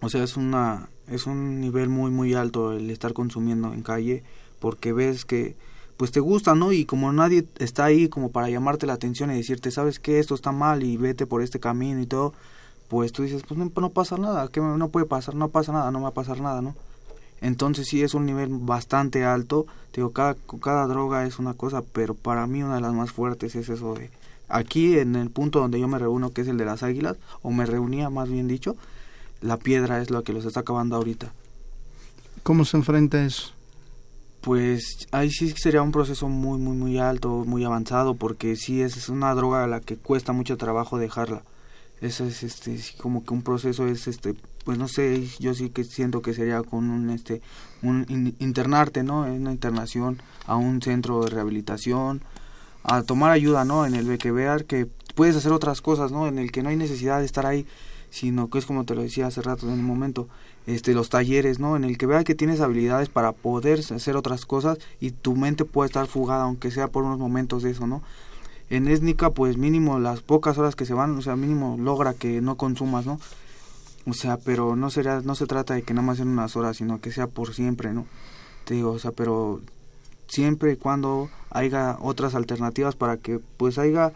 [0.00, 4.22] O sea, es una es un nivel muy muy alto el estar consumiendo en calle
[4.60, 5.56] porque ves que
[5.96, 6.70] pues te gusta, ¿no?
[6.70, 10.20] Y como nadie está ahí como para llamarte la atención y decirte, "¿Sabes qué?
[10.20, 12.32] Esto está mal y vete por este camino y todo."
[12.86, 16.00] Pues tú dices, "Pues no, pasa nada, que no puede pasar, no pasa nada, no
[16.00, 16.76] va a pasar nada, ¿no?"
[17.40, 19.66] Entonces sí es un nivel bastante alto.
[19.94, 23.54] Digo, cada, cada droga es una cosa, pero para mí una de las más fuertes
[23.54, 24.10] es eso de...
[24.48, 27.50] Aquí en el punto donde yo me reúno, que es el de las águilas, o
[27.50, 28.76] me reunía más bien dicho,
[29.40, 31.32] la piedra es lo que los está acabando ahorita.
[32.42, 33.52] ¿Cómo se enfrenta eso?
[34.40, 38.96] Pues ahí sí sería un proceso muy, muy, muy alto, muy avanzado, porque sí es,
[38.96, 41.42] es una droga a la que cuesta mucho trabajo dejarla.
[42.00, 45.84] Eso es este, como que un proceso es este pues no sé, yo sí que
[45.84, 47.40] siento que sería con un este
[47.82, 49.26] internarte, ¿no?
[49.26, 52.22] En una internación a un centro de rehabilitación,
[52.82, 53.86] a tomar ayuda, ¿no?
[53.86, 56.26] En el BQBR que puedes hacer otras cosas, ¿no?
[56.26, 57.66] En el que no hay necesidad de estar ahí,
[58.10, 60.28] sino que es como te lo decía hace rato en un momento,
[60.66, 61.76] este, los talleres, ¿no?
[61.76, 65.64] En el que vea que tienes habilidades para poder hacer otras cosas y tu mente
[65.64, 68.02] puede estar fugada, aunque sea por unos momentos de eso, ¿no?
[68.68, 72.40] En étnica, pues mínimo las pocas horas que se van, o sea, mínimo logra que
[72.40, 73.18] no consumas, ¿no?
[74.10, 76.76] O sea, pero no será, no se trata de que nada más en unas horas,
[76.78, 78.06] sino que sea por siempre, ¿no?
[78.64, 79.60] Te digo, o sea, pero
[80.26, 84.12] siempre y cuando haya otras alternativas para que pues haya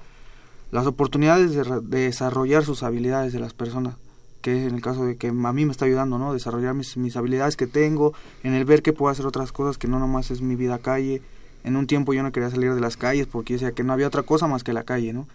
[0.73, 3.95] las oportunidades de, desarrollar sus habilidades de las personas
[4.43, 6.35] que es en el caso de que a mí me está ayudando, ¿no?
[6.35, 9.89] Desarrollar mis, mis habilidades que tengo, en el ver que puedo hacer otras cosas que
[9.89, 11.23] no nomás es mi vida calle.
[11.63, 14.07] En un tiempo yo no quería salir de las calles porque decía que no había
[14.07, 15.27] otra cosa más que la calle, ¿no?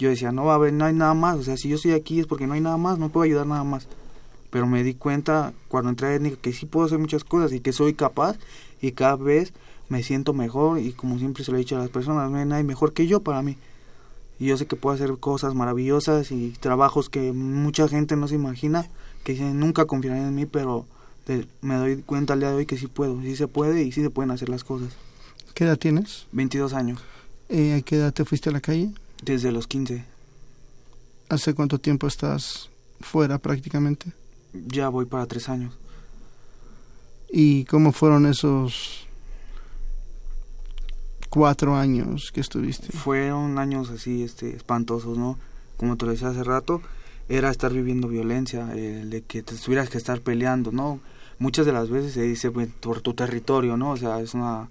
[0.00, 1.92] Yo decía, no va a haber, no hay nada más, o sea, si yo estoy
[1.92, 3.86] aquí es porque no hay nada más, no puedo ayudar nada más.
[4.50, 7.60] Pero me di cuenta cuando entré a étnica que sí puedo hacer muchas cosas y
[7.60, 8.36] que soy capaz
[8.80, 9.52] y cada vez
[9.88, 12.46] me siento mejor y como siempre se lo he dicho a las personas, no hay
[12.46, 13.56] nadie mejor que yo para mí
[14.40, 18.36] y yo sé que puedo hacer cosas maravillosas y trabajos que mucha gente no se
[18.36, 18.88] imagina,
[19.22, 20.86] que nunca confiarán en mí, pero
[21.60, 24.02] me doy cuenta al día de hoy que sí puedo, sí se puede y sí
[24.02, 24.94] se pueden hacer las cosas.
[25.52, 26.26] ¿Qué edad tienes?
[26.32, 27.00] 22 años.
[27.50, 28.90] Eh, ¿A qué edad te fuiste a la calle?
[29.22, 30.04] Desde los 15.
[31.28, 34.12] ¿Hace cuánto tiempo estás fuera prácticamente?
[34.52, 35.74] Ya voy para tres años.
[37.30, 39.06] ¿Y cómo fueron esos
[41.28, 42.88] cuatro años que estuviste?
[42.96, 45.38] Fueron años así, este, espantosos, ¿no?
[45.76, 46.82] Como te lo decía hace rato,
[47.28, 51.00] era estar viviendo violencia, el de que te tuvieras que estar peleando, ¿no?
[51.38, 53.92] Muchas de las veces se dice pues, por tu territorio, ¿no?
[53.92, 54.68] O sea, es una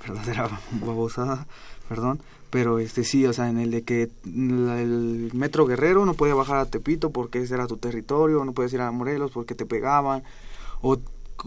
[0.00, 1.46] verdadera babosada,
[1.88, 6.34] perdón, pero este sí, o sea, en el de que el metro guerrero no podía
[6.34, 9.66] bajar a Tepito porque ese era tu territorio, no podías ir a Morelos porque te
[9.66, 10.22] pegaban,
[10.80, 10.98] o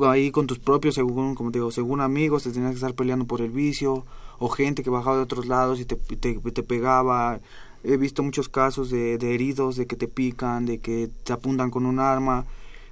[0.08, 3.26] ahí con tus propios, según, como te digo, según amigos, te tenías que estar peleando
[3.26, 4.06] por el vicio,
[4.40, 7.40] o gente que bajaba de otros lados y te, te, pegaba.
[7.84, 11.70] He visto muchos casos de, de, heridos, de que te pican, de que te apuntan
[11.70, 12.46] con un arma.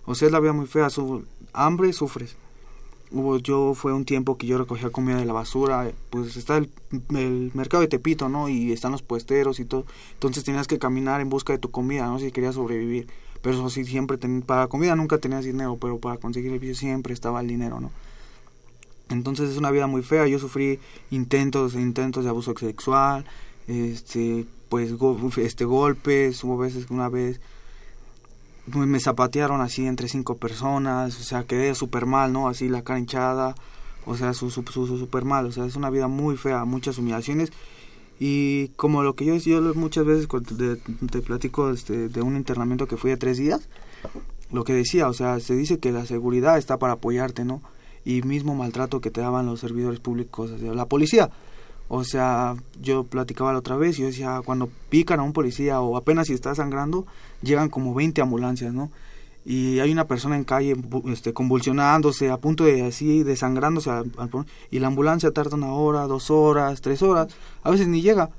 [0.06, 0.90] O sea, es la vida muy fea.
[0.90, 2.36] Su, hambre sufres.
[3.12, 7.52] Hubo, yo fue un tiempo que yo recogía comida de la basura, pues está el,
[7.56, 8.50] mercado de Tepito, ¿no?
[8.50, 9.86] Y están los puesteros y todo.
[10.14, 12.20] Entonces tenías que caminar en busca de tu comida, ¿no?
[12.20, 13.08] Si querías sobrevivir.
[13.42, 16.76] Pero eso sí, siempre, ten, para comida nunca tenías dinero, pero para conseguir el vicio
[16.76, 17.92] siempre estaba el dinero, ¿no?
[19.10, 20.28] Entonces es una vida muy fea.
[20.28, 23.26] Yo sufrí intentos, intentos de abuso sexual,
[23.68, 24.94] este, pues
[25.38, 27.40] este golpes, hubo veces una vez
[28.74, 32.48] me zapatearon así entre cinco personas, o sea, quedé súper mal, ¿no?
[32.48, 33.56] Así la cara hinchada,
[34.06, 37.52] o sea, su, su, súper mal, o sea, es una vida muy fea, muchas humillaciones.
[38.20, 40.28] Y como lo que yo decía muchas veces
[40.58, 40.76] te,
[41.08, 43.70] te platico este, de un internamiento que fui de tres días,
[44.52, 47.62] lo que decía, o sea, se dice que la seguridad está para apoyarte, ¿no?
[48.06, 51.30] y mismo maltrato que te daban los servidores públicos, la policía.
[51.90, 55.98] O sea, yo platicaba la otra vez yo decía, cuando pican a un policía o
[55.98, 57.08] apenas si está sangrando,
[57.42, 58.92] llegan como 20 ambulancias, ¿no?
[59.44, 60.76] Y hay una persona en calle
[61.08, 63.90] este, convulsionándose, a punto de así, desangrándose,
[64.70, 67.30] y la ambulancia tarda una hora, dos horas, tres horas,
[67.64, 68.30] a veces ni llega.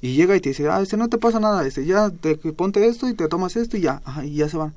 [0.00, 2.86] Y llega y te dice, ah, este no te pasa nada, este ya te ponte
[2.86, 4.74] esto y te tomas esto y ya, y ya se van.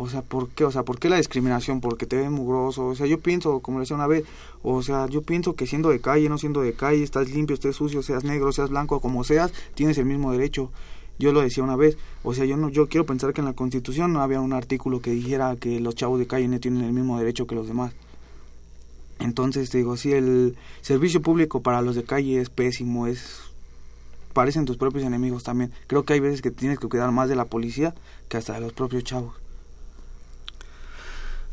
[0.00, 0.64] O sea, ¿por qué?
[0.64, 1.80] O sea, ¿por qué la discriminación?
[1.80, 2.86] Porque te ven mugroso.
[2.86, 4.24] O sea, yo pienso, como le decía una vez,
[4.62, 7.74] o sea, yo pienso que siendo de calle, no siendo de calle, estás limpio, estés
[7.74, 10.70] sucio, seas negro, seas blanco, como seas, tienes el mismo derecho.
[11.18, 13.54] Yo lo decía una vez, o sea, yo no yo quiero pensar que en la
[13.54, 16.92] Constitución no había un artículo que dijera que los chavos de calle no tienen el
[16.92, 17.92] mismo derecho que los demás.
[19.18, 23.40] Entonces, digo, si el servicio público para los de calle es pésimo, es
[24.32, 25.72] parecen tus propios enemigos también.
[25.88, 27.96] Creo que hay veces que tienes que cuidar más de la policía
[28.28, 29.47] que hasta de los propios chavos.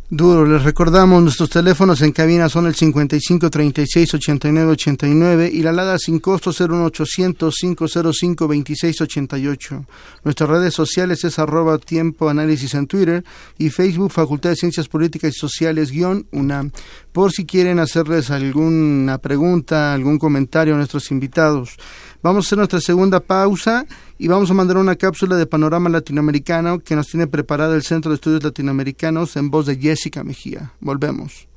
[0.08, 5.72] Duro, les recordamos, nuestros teléfonos en cabina son el 55 36 89 89 y la
[5.72, 9.86] alada sin costo 01800 505 26 88.
[10.24, 13.24] Nuestras redes sociales es arroba tiempo análisis en Twitter
[13.58, 16.70] y Facebook Facultad de Ciencias Políticas y Sociales guion UNAM.
[17.12, 21.78] Por si quieren hacerles alguna pregunta, algún comentario a nuestros invitados.
[22.26, 23.86] Vamos a hacer nuestra segunda pausa
[24.18, 28.10] y vamos a mandar una cápsula de panorama latinoamericano que nos tiene preparado el Centro
[28.10, 30.72] de Estudios Latinoamericanos en voz de Jessica Mejía.
[30.80, 31.48] Volvemos.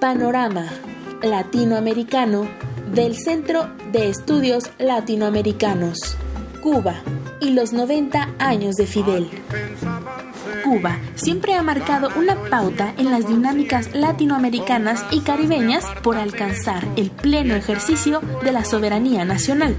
[0.00, 0.66] Panorama
[1.22, 2.48] latinoamericano
[2.92, 6.16] del Centro de Estudios Latinoamericanos,
[6.60, 6.96] Cuba
[7.40, 9.30] y los 90 años de Fidel.
[10.62, 17.10] Cuba siempre ha marcado una pauta en las dinámicas latinoamericanas y caribeñas por alcanzar el
[17.10, 19.76] pleno ejercicio de la soberanía nacional.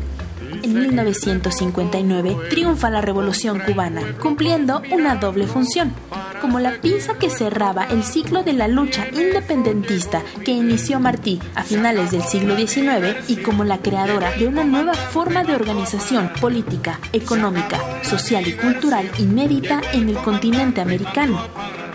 [0.64, 5.94] En 1959 triunfa la Revolución cubana, cumpliendo una doble función,
[6.42, 11.64] como la pinza que cerraba el ciclo de la lucha independentista que inició Martí a
[11.64, 17.00] finales del siglo XIX y como la creadora de una nueva forma de organización política,
[17.14, 21.42] económica, social y cultural inédita en el continente americano.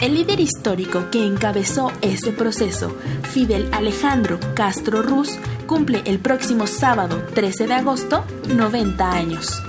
[0.00, 7.22] El líder histórico que encabezó este proceso, Fidel Alejandro Castro Ruz, cumple el próximo sábado
[7.34, 9.62] 13 de agosto 90 años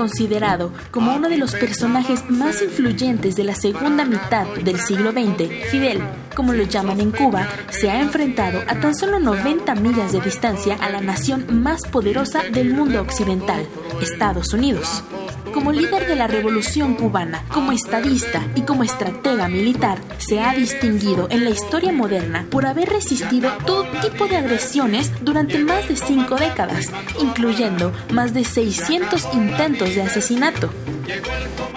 [0.00, 5.68] considerado como uno de los personajes más influyentes de la segunda mitad del siglo XX,
[5.70, 6.00] Fidel,
[6.34, 10.78] como lo llaman en Cuba, se ha enfrentado a tan solo 90 millas de distancia
[10.80, 13.66] a la nación más poderosa del mundo occidental,
[14.00, 15.04] Estados Unidos.
[15.52, 21.26] Como líder de la revolución cubana, como estadista y como estratega militar, se ha distinguido
[21.30, 26.36] en la historia moderna por haber resistido todo tipo de agresiones durante más de cinco
[26.36, 26.90] décadas,
[27.20, 30.70] incluyendo más de 600 intentos de asesinato.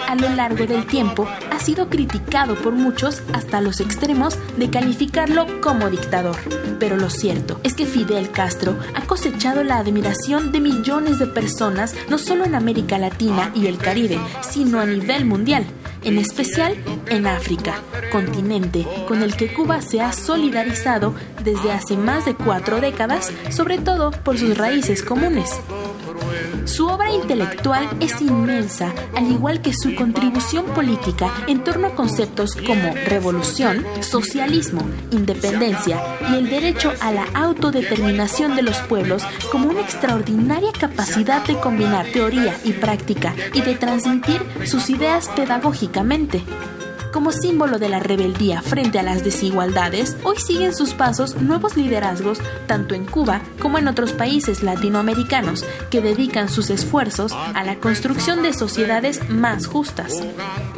[0.08, 5.60] A lo largo del tiempo ha sido criticado por muchos hasta los extremos de calificarlo
[5.60, 6.36] como dictador.
[6.78, 11.94] Pero lo cierto es que Fidel Castro ha cosechado la admiración de millones de personas
[12.08, 15.64] no solo en América Latina y el Caribe, sino a nivel mundial,
[16.02, 16.76] en especial
[17.08, 17.80] en África,
[18.12, 23.78] continente con el que Cuba se ha solidarizado desde hace más de cuatro décadas, sobre
[23.78, 25.50] todo por sus raíces comunes.
[26.64, 32.56] Su obra intelectual es inmensa, al igual que su contribución política en torno a conceptos
[32.56, 36.00] como revolución, socialismo, independencia
[36.30, 42.06] y el derecho a la autodeterminación de los pueblos como una extraordinaria capacidad de combinar
[42.06, 46.42] teoría y práctica y de transmitir sus ideas pedagógicamente
[47.14, 52.40] como símbolo de la rebeldía frente a las desigualdades, hoy siguen sus pasos nuevos liderazgos
[52.66, 58.42] tanto en Cuba como en otros países latinoamericanos que dedican sus esfuerzos a la construcción
[58.42, 60.24] de sociedades más justas.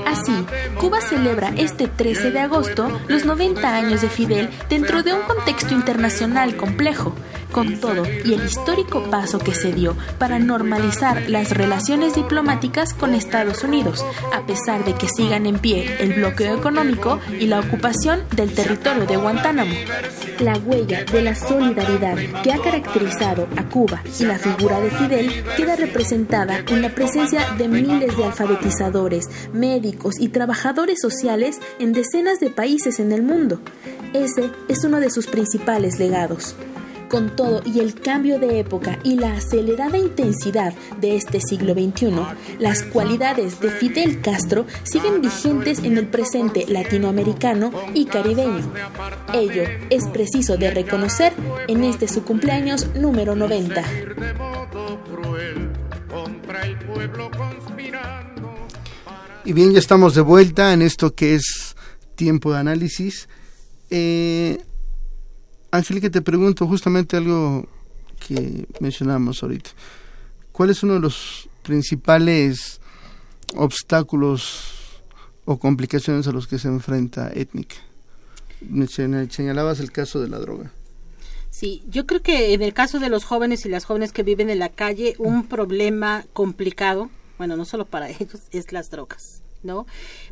[0.05, 0.35] Así,
[0.79, 5.73] Cuba celebra este 13 de agosto los 90 años de Fidel dentro de un contexto
[5.73, 7.15] internacional complejo,
[7.51, 13.15] con todo y el histórico paso que se dio para normalizar las relaciones diplomáticas con
[13.15, 18.23] Estados Unidos, a pesar de que sigan en pie el bloqueo económico y la ocupación
[18.35, 19.75] del territorio de Guantánamo.
[20.41, 25.45] La huella de la solidaridad que ha caracterizado a Cuba y la figura de Fidel
[25.57, 32.41] queda representada en la presencia de miles de alfabetizadores, médicos y trabajadores sociales en decenas
[32.41, 33.61] de países en el mundo.
[34.13, 36.57] Ese es uno de sus principales legados.
[37.09, 42.11] Con todo y el cambio de época y la acelerada intensidad de este siglo XXI,
[42.59, 48.73] las cualidades de Fidel Castro siguen vigentes en el presente latinoamericano y caribeño.
[49.33, 51.33] Ello es preciso de reconocer
[51.69, 53.85] en este su cumpleaños número 90.
[59.45, 61.77] Y bien, ya estamos de vuelta en esto que es
[62.17, 63.29] tiempo de análisis.
[63.91, 64.59] Eh,
[65.71, 67.67] Angélica, te pregunto justamente algo
[68.27, 69.71] que mencionamos ahorita.
[70.53, 72.81] ¿Cuál es uno de los principales
[73.55, 75.03] obstáculos
[75.45, 77.77] o complicaciones a los que se enfrenta Étnica?
[78.61, 80.73] Me señalabas el caso de la droga.
[81.51, 84.51] Sí, yo creo que en el caso de los jóvenes y las jóvenes que viven
[84.51, 89.87] en la calle, un problema complicado, bueno, no solo para ellos, es las drogas, ¿no?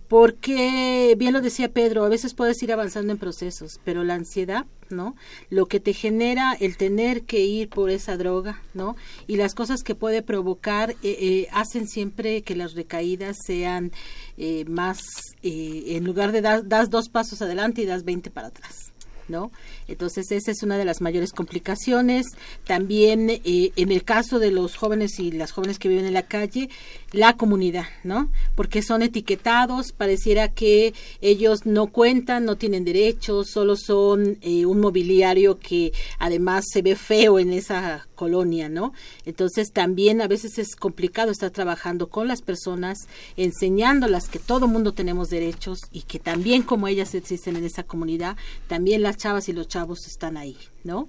[0.09, 4.67] Porque, bien lo decía Pedro, a veces puedes ir avanzando en procesos, pero la ansiedad,
[4.91, 5.17] ¿no?
[5.49, 8.97] Lo que te genera el tener que ir por esa droga, ¿no?
[9.27, 13.93] Y las cosas que puede provocar eh, eh, hacen siempre que las recaídas sean
[14.37, 15.01] eh, más,
[15.43, 18.84] en lugar de dar das dos pasos adelante y das 20 para atrás.
[19.29, 19.51] ¿No?
[19.89, 22.27] Entonces esa es una de las mayores complicaciones.
[22.67, 26.23] También eh, en el caso de los jóvenes y las jóvenes que viven en la
[26.23, 26.69] calle,
[27.13, 28.31] la comunidad, ¿no?
[28.55, 34.81] Porque son etiquetados, pareciera que ellos no cuentan, no tienen derechos, solo son eh, un
[34.81, 38.93] mobiliario que además se ve feo en esa colonia, ¿no?
[39.25, 43.07] Entonces también a veces es complicado estar trabajando con las personas,
[43.37, 48.37] enseñándolas que todo mundo tenemos derechos y que también como ellas existen en esa comunidad,
[48.69, 51.09] también las chavas y los chavos están ahí, ¿no?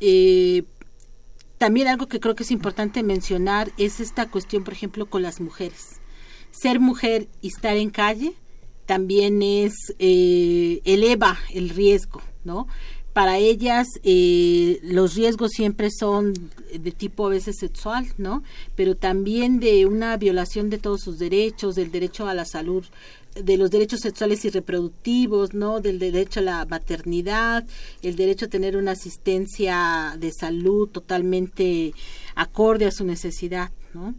[0.00, 0.64] Eh,
[1.58, 5.40] también algo que creo que es importante mencionar es esta cuestión, por ejemplo, con las
[5.40, 6.00] mujeres.
[6.50, 8.32] Ser mujer y estar en calle
[8.86, 12.66] también es eh, eleva el riesgo, ¿no?
[13.12, 16.32] Para ellas eh, los riesgos siempre son
[16.72, 18.42] de tipo a veces sexual, ¿no?
[18.74, 22.84] Pero también de una violación de todos sus derechos, del derecho a la salud
[23.42, 25.80] de los derechos sexuales y reproductivos, ¿no?
[25.80, 27.64] Del derecho a la maternidad,
[28.02, 31.92] el derecho a tener una asistencia de salud totalmente
[32.34, 34.14] acorde a su necesidad, ¿no?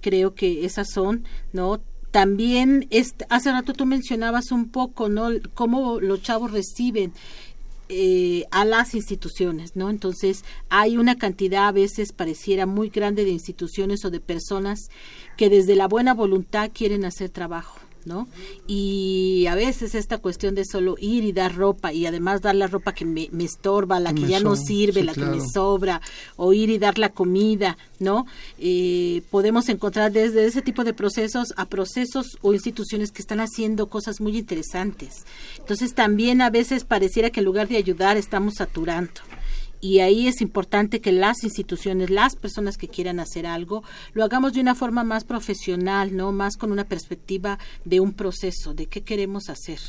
[0.00, 1.80] Creo que esas son, ¿no?
[2.12, 5.30] también este, hace rato tú mencionabas un poco, ¿no?
[5.54, 7.14] Cómo los chavos reciben
[7.88, 9.90] eh, a las instituciones, ¿no?
[9.90, 14.88] Entonces hay una cantidad a veces pareciera muy grande de instituciones o de personas
[15.36, 18.28] que desde la buena voluntad quieren hacer trabajo ¿no?
[18.66, 22.66] Y a veces esta cuestión de solo ir y dar ropa y además dar la
[22.66, 26.00] ropa que me, estorba, la que, ya no sirve, la que me sobra,
[26.36, 28.26] o ir y dar la comida, ¿no?
[28.58, 33.88] Eh, podemos encontrar desde ese tipo de procesos a procesos o instituciones que están haciendo
[33.88, 35.24] cosas muy interesantes.
[35.58, 39.20] Entonces también a veces pareciera que en lugar de ayudar estamos saturando
[39.82, 43.82] y ahí es importante que las instituciones, las personas que quieran hacer algo,
[44.14, 46.30] lo hagamos de una forma más profesional, ¿no?
[46.30, 49.80] Más con una perspectiva de un proceso, de qué queremos hacer,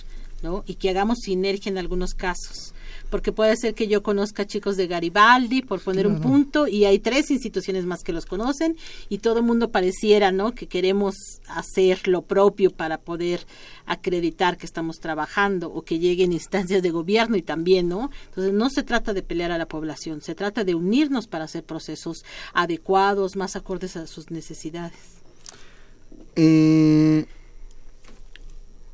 [0.42, 0.64] ¿no?
[0.66, 2.73] Y que hagamos sinergia en algunos casos
[3.14, 6.98] porque puede ser que yo conozca chicos de Garibaldi, por poner un punto, y hay
[6.98, 8.76] tres instituciones más que los conocen,
[9.08, 11.14] y todo el mundo pareciera, ¿no?, que queremos
[11.48, 13.46] hacer lo propio para poder
[13.86, 18.10] acreditar que estamos trabajando o que lleguen instancias de gobierno y también, ¿no?
[18.30, 21.64] Entonces, no se trata de pelear a la población, se trata de unirnos para hacer
[21.64, 24.98] procesos adecuados, más acordes a sus necesidades.
[26.36, 27.28] Eh,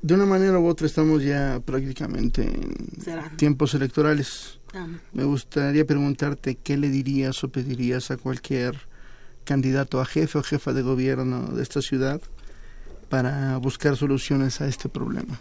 [0.02, 4.60] de una manera u otra estamos ya prácticamente en tiempos electorales.
[4.74, 4.88] Ah.
[5.14, 8.88] Me gustaría preguntarte qué le dirías o pedirías a cualquier
[9.44, 12.22] candidato a jefe o jefa de gobierno de esta ciudad
[13.10, 15.40] para buscar soluciones a este problema.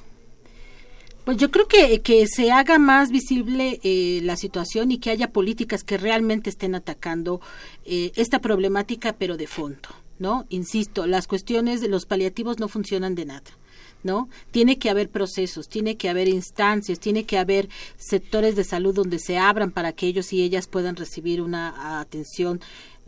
[1.24, 5.30] Pues yo creo que, que se haga más visible eh, la situación y que haya
[5.30, 7.42] políticas que realmente estén atacando
[7.84, 10.46] eh, esta problemática, pero de fondo, ¿no?
[10.48, 13.57] Insisto, las cuestiones de los paliativos no funcionan de nada.
[14.02, 14.28] ¿No?
[14.50, 19.18] Tiene que haber procesos, tiene que haber instancias, tiene que haber sectores de salud donde
[19.18, 22.60] se abran para que ellos y ellas puedan recibir una atención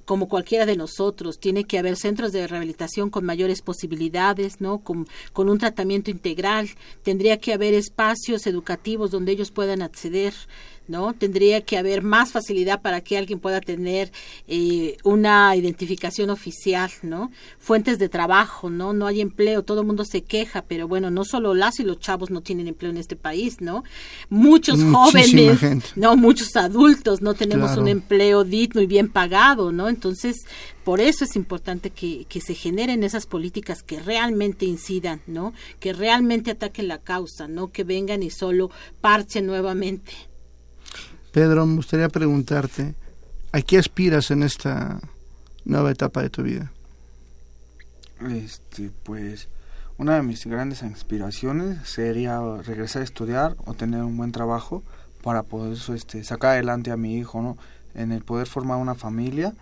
[0.05, 1.38] como cualquiera de nosotros.
[1.38, 4.78] Tiene que haber centros de rehabilitación con mayores posibilidades, ¿no?
[4.78, 6.68] Con, con, un tratamiento integral.
[7.05, 10.34] Tendría que haber espacios educativos donde ellos puedan acceder
[10.91, 11.14] ¿no?
[11.14, 14.11] Tendría que haber más facilidad para que alguien pueda tener
[14.49, 17.30] eh, una identificación oficial, ¿no?
[17.59, 18.93] Fuentes de trabajo, ¿no?
[18.93, 22.01] No hay empleo, todo el mundo se queja, pero bueno, no solo las y los
[22.01, 23.84] chavos no tienen empleo en este país, ¿no?
[24.28, 25.61] Muchos jóvenes,
[25.97, 29.88] no, muchos adultos no tenemos un empleo digno y bien pagado, ¿no?
[29.88, 30.45] Entonces,
[30.84, 35.53] por eso es importante que, que se generen esas políticas que realmente incidan, ¿no?
[35.78, 38.70] Que realmente ataquen la causa, no que vengan y solo
[39.01, 40.12] parchen nuevamente.
[41.33, 42.95] Pedro, me gustaría preguntarte,
[43.53, 45.01] ¿a qué aspiras en esta
[45.64, 46.72] nueva etapa de tu vida?
[48.28, 49.49] Este, pues,
[49.97, 54.83] una de mis grandes inspiraciones sería regresar a estudiar o tener un buen trabajo
[55.22, 57.57] para poder este, sacar adelante a mi hijo, ¿no?
[57.95, 59.55] En el poder formar una familia,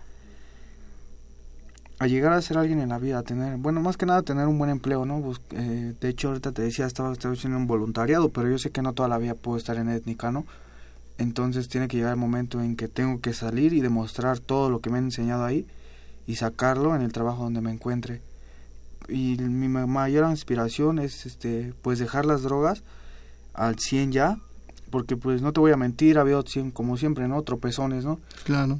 [1.99, 4.47] a llegar a ser alguien en la vida, a tener, bueno, más que nada tener
[4.47, 5.33] un buen empleo, ¿no?
[5.51, 8.81] Eh, de hecho, ahorita te decía, estaba, estaba haciendo un voluntariado, pero yo sé que
[8.81, 10.45] no toda la vida puedo estar en étnica, ¿no?
[11.19, 14.79] Entonces tiene que llegar el momento en que tengo que salir y demostrar todo lo
[14.79, 15.67] que me han enseñado ahí
[16.25, 18.21] y sacarlo en el trabajo donde me encuentre.
[19.09, 22.83] Y mi mayor inspiración es este pues dejar las drogas
[23.53, 24.37] al 100 ya,
[24.91, 26.41] porque pues no te voy a mentir, ha habido
[26.71, 27.41] como siempre, ¿no?
[27.41, 28.21] Tropezones, ¿no?
[28.45, 28.79] Claro.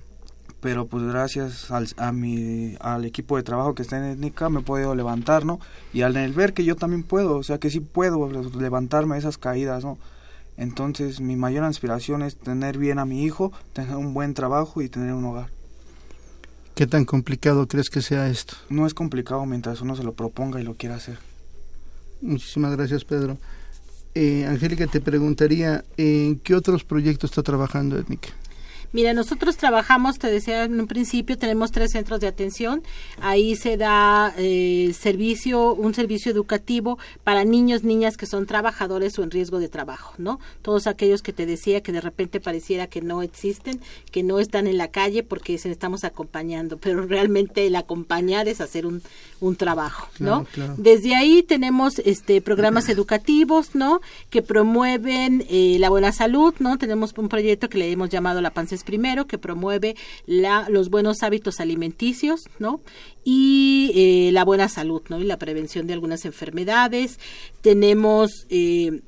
[0.62, 4.62] Pero pues gracias al, a mi, al equipo de trabajo que está en étnica me
[4.62, 5.60] he podido levantar, ¿no?
[5.92, 9.84] Y al ver que yo también puedo, o sea que sí puedo levantarme esas caídas,
[9.84, 9.98] ¿no?
[10.60, 14.90] Entonces mi mayor inspiración es tener bien a mi hijo, tener un buen trabajo y
[14.90, 15.50] tener un hogar.
[16.76, 18.56] ¿Qué tan complicado crees que sea esto?
[18.70, 21.18] No es complicado mientras uno se lo proponga y lo quiera hacer.
[22.22, 23.38] Muchísimas gracias, Pedro.
[24.14, 28.30] Eh, Angélica, te preguntaría, ¿en qué otros proyectos está trabajando Étnica?
[28.92, 32.82] Mira, nosotros trabajamos, te decía en un principio, tenemos tres centros de atención.
[33.22, 39.24] Ahí se da eh, servicio, un servicio educativo para niños, niñas que son trabajadores o
[39.24, 40.40] en riesgo de trabajo, ¿no?
[40.62, 43.80] Todos aquellos que te decía que de repente pareciera que no existen,
[44.12, 48.62] que no están en la calle porque se estamos acompañando, pero realmente el acompañar es
[48.62, 49.02] hacer un,
[49.40, 50.46] un trabajo, ¿no?
[50.78, 54.02] Desde ahí tenemos este programas educativos, ¿no?
[54.30, 56.78] Que promueven eh, la buena salud, ¿no?
[56.78, 58.52] Tenemos un proyecto que le hemos llamado La
[58.84, 62.82] Primero, que promueve los buenos hábitos alimenticios, ¿no?
[63.24, 65.20] Y eh, la buena salud, ¿no?
[65.20, 67.20] Y la prevención de algunas enfermedades.
[67.62, 68.46] Tenemos...
[68.50, 69.02] Eh,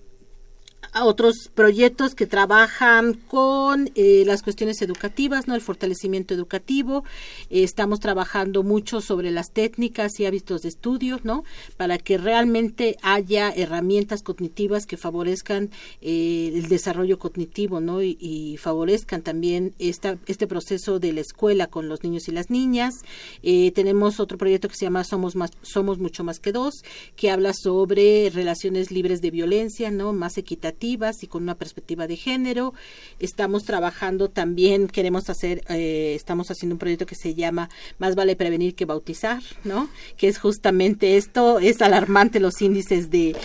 [0.93, 5.55] otros proyectos que trabajan con eh, las cuestiones educativas, ¿no?
[5.55, 7.05] El fortalecimiento educativo.
[7.49, 11.45] Eh, estamos trabajando mucho sobre las técnicas y hábitos de estudio, ¿no?
[11.77, 15.69] Para que realmente haya herramientas cognitivas que favorezcan
[16.01, 18.01] eh, el desarrollo cognitivo, ¿no?
[18.01, 22.49] Y, y, favorezcan también esta, este proceso de la escuela con los niños y las
[22.49, 22.95] niñas.
[23.41, 26.83] tenemos otro proyecto que se llama Somos más, Somos mucho más que dos,
[27.15, 30.11] que habla sobre relaciones libres de violencia, ¿no?
[30.11, 32.73] Más equitativas y con una perspectiva de género.
[33.19, 37.69] Estamos trabajando también, queremos hacer, eh, estamos haciendo un proyecto que se llama
[37.99, 39.89] Más vale prevenir que bautizar, ¿no?
[40.17, 43.36] Que es justamente esto, es alarmante los índices de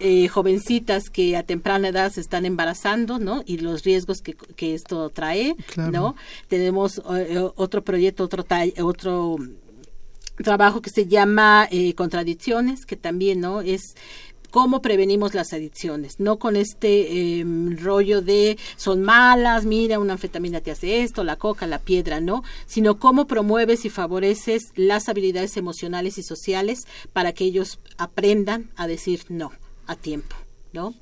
[0.00, 3.42] eh, jovencitas que a temprana edad se están embarazando, ¿no?
[3.46, 6.16] Y los riesgos que, que esto trae, ¿no?
[6.48, 8.44] Tenemos eh, otro proyecto, otro,
[8.82, 9.36] otro
[10.42, 13.60] trabajo que se llama Contradicciones, que también, ¿no?
[13.60, 13.94] Es
[14.54, 20.60] cómo prevenimos las adicciones, no con este em, rollo de son malas, mira, una anfetamina
[20.60, 25.56] te hace esto, la coca, la piedra, no, sino cómo promueves y favoreces las habilidades
[25.56, 29.50] emocionales y sociales para que ellos aprendan a decir no
[29.88, 30.36] a tiempo,
[30.72, 30.94] ¿no?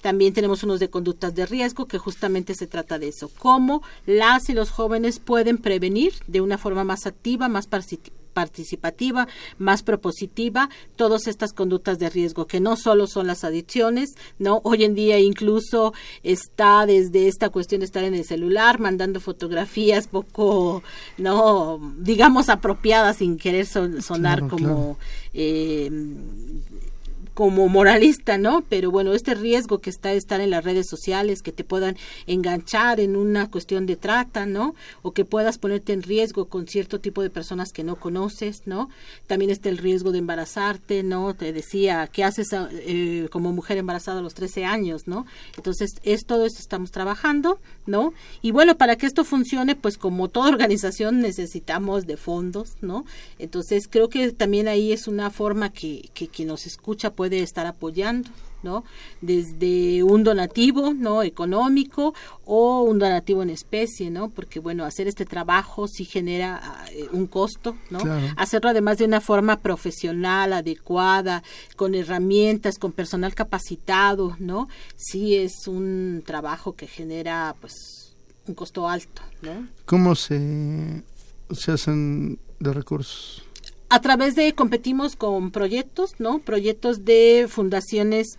[0.00, 4.48] También tenemos unos de conductas de riesgo que justamente se trata de eso, cómo las
[4.50, 7.66] y los jóvenes pueden prevenir de una forma más activa, más
[8.32, 9.28] participativa,
[9.58, 14.60] más propositiva, todas estas conductas de riesgo, que no solo son las adicciones, ¿no?
[14.64, 20.06] Hoy en día incluso está desde esta cuestión de estar en el celular, mandando fotografías
[20.06, 20.82] poco,
[21.18, 21.80] ¿no?
[21.98, 24.98] Digamos apropiadas sin querer sonar como
[25.34, 25.90] eh,
[27.34, 28.62] como moralista, ¿no?
[28.68, 31.96] Pero bueno, este riesgo que está de estar en las redes sociales, que te puedan
[32.26, 34.74] enganchar en una cuestión de trata, ¿no?
[35.02, 38.88] O que puedas ponerte en riesgo con cierto tipo de personas que no conoces, ¿no?
[39.26, 41.34] También está el riesgo de embarazarte, ¿no?
[41.34, 45.26] Te decía, ¿qué haces eh, como mujer embarazada a los 13 años, ¿no?
[45.56, 48.12] Entonces, es todo esto estamos trabajando, ¿no?
[48.42, 53.04] Y bueno, para que esto funcione, pues como toda organización necesitamos de fondos, ¿no?
[53.38, 57.42] Entonces, creo que también ahí es una forma que, que quien nos escucha puede de
[57.42, 58.30] estar apoyando.
[58.62, 58.82] ¿no?
[59.22, 61.22] Desde un donativo, ¿no?
[61.22, 62.14] Económico
[62.44, 64.28] o un donativo en especie, ¿no?
[64.28, 66.60] Porque, bueno, hacer este trabajo sí genera
[66.92, 68.00] eh, un costo, ¿no?
[68.36, 71.42] Hacerlo además de una forma profesional, adecuada,
[71.76, 74.68] con herramientas, con personal capacitado, ¿no?
[74.96, 78.14] Sí es un trabajo que genera, pues,
[78.46, 79.68] un costo alto, ¿no?
[79.86, 81.02] ¿Cómo se,
[81.50, 83.42] se hacen de recursos?
[83.90, 86.38] A través de competimos con proyectos, ¿no?
[86.38, 88.38] Proyectos de fundaciones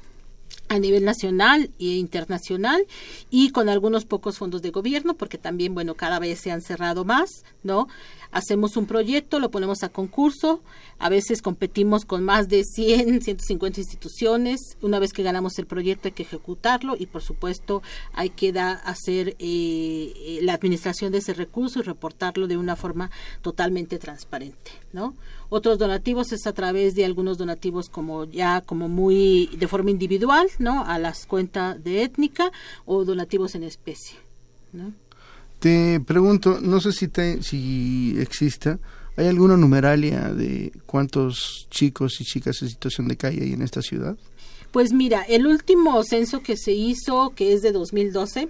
[0.69, 2.85] a nivel nacional e internacional
[3.29, 7.05] y con algunos pocos fondos de gobierno porque también bueno cada vez se han cerrado
[7.05, 7.87] más no
[8.32, 10.61] hacemos un proyecto lo ponemos a concurso
[10.99, 16.07] a veces competimos con más de 100 150 instituciones una vez que ganamos el proyecto
[16.07, 17.82] hay que ejecutarlo y por supuesto
[18.13, 23.11] hay que hacer eh, la administración de ese recurso y reportarlo de una forma
[23.41, 25.15] totalmente transparente no
[25.53, 30.47] otros donativos es a través de algunos donativos como ya como muy de forma individual,
[30.59, 30.86] ¿no?
[30.86, 32.53] A las cuentas de étnica
[32.86, 34.17] o donativos en especie,
[34.71, 34.93] ¿no?
[35.62, 38.80] Te pregunto, no sé si te, si exista,
[39.16, 43.84] ¿hay alguna numeralia de cuántos chicos y chicas en situación de calle hay en esta
[43.84, 44.18] ciudad?
[44.72, 48.49] Pues mira, el último censo que se hizo, que es de 2012,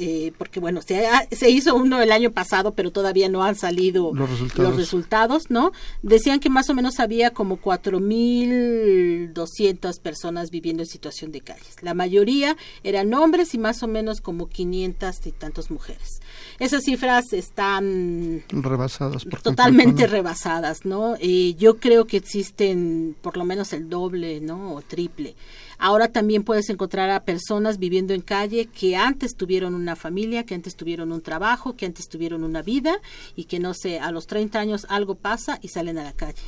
[0.00, 4.12] eh, porque bueno, se, se, hizo uno el año pasado, pero todavía no han salido
[4.14, 4.70] los resultados.
[4.70, 5.72] los resultados, ¿no?
[6.02, 11.82] Decían que más o menos había como 4.200 personas viviendo en situación de calles.
[11.82, 16.20] La mayoría eran hombres y más o menos como 500 y tantos mujeres.
[16.60, 19.26] Esas cifras están rebasadas.
[19.42, 21.16] totalmente rebasadas, ¿no?
[21.18, 24.74] Eh, yo creo que existen por lo menos el doble, ¿no?
[24.74, 25.34] O triple.
[25.78, 30.54] Ahora también puedes encontrar a personas viviendo en calle que antes tuvieron una familia, que
[30.54, 33.00] antes tuvieron un trabajo, que antes tuvieron una vida
[33.36, 36.42] y que no sé, a los 30 años algo pasa y salen a la calle.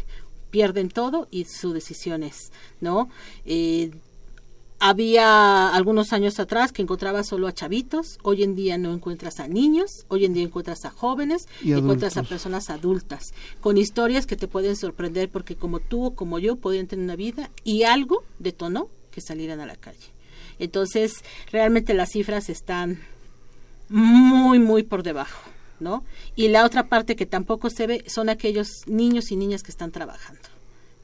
[0.50, 2.50] Pierden todo y su decisión es,
[2.80, 3.08] ¿no?
[3.46, 3.92] Eh,
[4.82, 9.46] había algunos años atrás que encontraba solo a chavitos, hoy en día no encuentras a
[9.46, 14.36] niños, hoy en día encuentras a jóvenes, y encuentras a personas adultas, con historias que
[14.36, 18.24] te pueden sorprender porque como tú o como yo podían tener una vida y algo
[18.38, 19.98] detonó que salieran a la calle.
[20.58, 21.12] Entonces,
[21.50, 23.00] realmente las cifras están
[23.88, 25.50] muy, muy por debajo,
[25.80, 26.04] ¿no?
[26.36, 29.90] Y la otra parte que tampoco se ve son aquellos niños y niñas que están
[29.90, 30.42] trabajando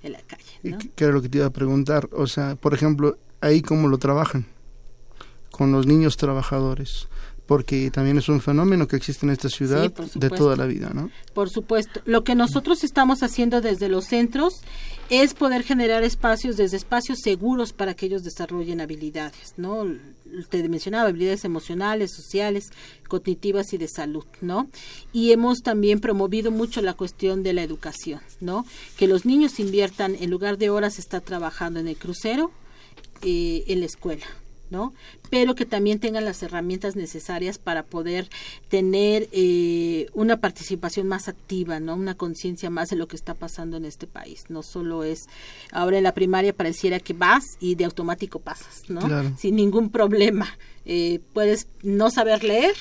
[0.03, 0.79] en la calle, ¿no?
[0.95, 2.09] ¿Qué era lo que te iba a preguntar?
[2.13, 4.47] O sea, por ejemplo, ahí cómo lo trabajan
[5.51, 7.09] con los niños trabajadores
[7.47, 11.11] porque también es un fenómeno que existe en esta ciudad de toda la vida, ¿no?
[11.33, 12.01] Por supuesto.
[12.05, 14.63] Lo que nosotros estamos haciendo desde los centros
[15.09, 19.87] es poder generar espacios, desde espacios seguros para que ellos desarrollen habilidades, ¿no?
[20.49, 22.71] Te mencionaba habilidades emocionales, sociales,
[23.07, 24.69] cognitivas y de salud, ¿no?
[25.13, 28.67] Y hemos también promovido mucho la cuestión de la educación, ¿no?
[28.97, 32.51] Que los niños inviertan, en lugar de horas, está trabajando en el crucero,
[33.23, 34.27] eh, en la escuela,
[34.71, 34.93] ¿no?
[35.31, 38.29] Pero que también tengan las herramientas necesarias para poder
[38.69, 41.95] tener eh, una participación más activa, ¿no?
[41.95, 44.45] Una conciencia más de lo que está pasando en este país.
[44.49, 45.29] No solo es,
[45.73, 49.01] ahora en la primaria pareciera que vas y de automático pasas, ¿no?
[49.39, 50.47] Sin ningún problema.
[50.85, 52.75] Eh, puedes no saber leer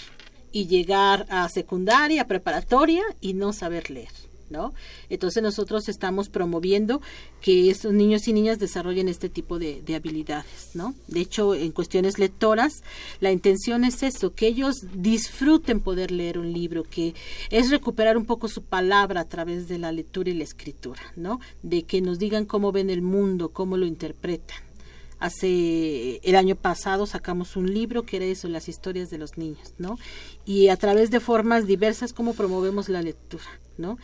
[0.52, 4.25] y llegar a secundaria, preparatoria y no saber leer.
[4.50, 4.74] ¿No?
[5.10, 7.02] Entonces nosotros estamos promoviendo
[7.42, 10.94] que estos niños y niñas desarrollen este tipo de, habilidades, ¿no?
[11.08, 12.84] De hecho, en cuestiones lectoras,
[13.20, 17.14] la intención es eso, que ellos disfruten poder leer un libro, que
[17.50, 21.40] es recuperar un poco su palabra a través de la lectura y la escritura, ¿no?
[21.64, 24.75] De que nos digan cómo ven el mundo, cómo lo interpretan.
[25.20, 29.74] Hace el año pasado sacamos un libro que era eso, las historias de los niños,
[29.78, 29.98] ¿no?
[30.46, 33.46] Y a través de formas diversas cómo promovemos la lectura,
[33.78, 33.98] ¿no?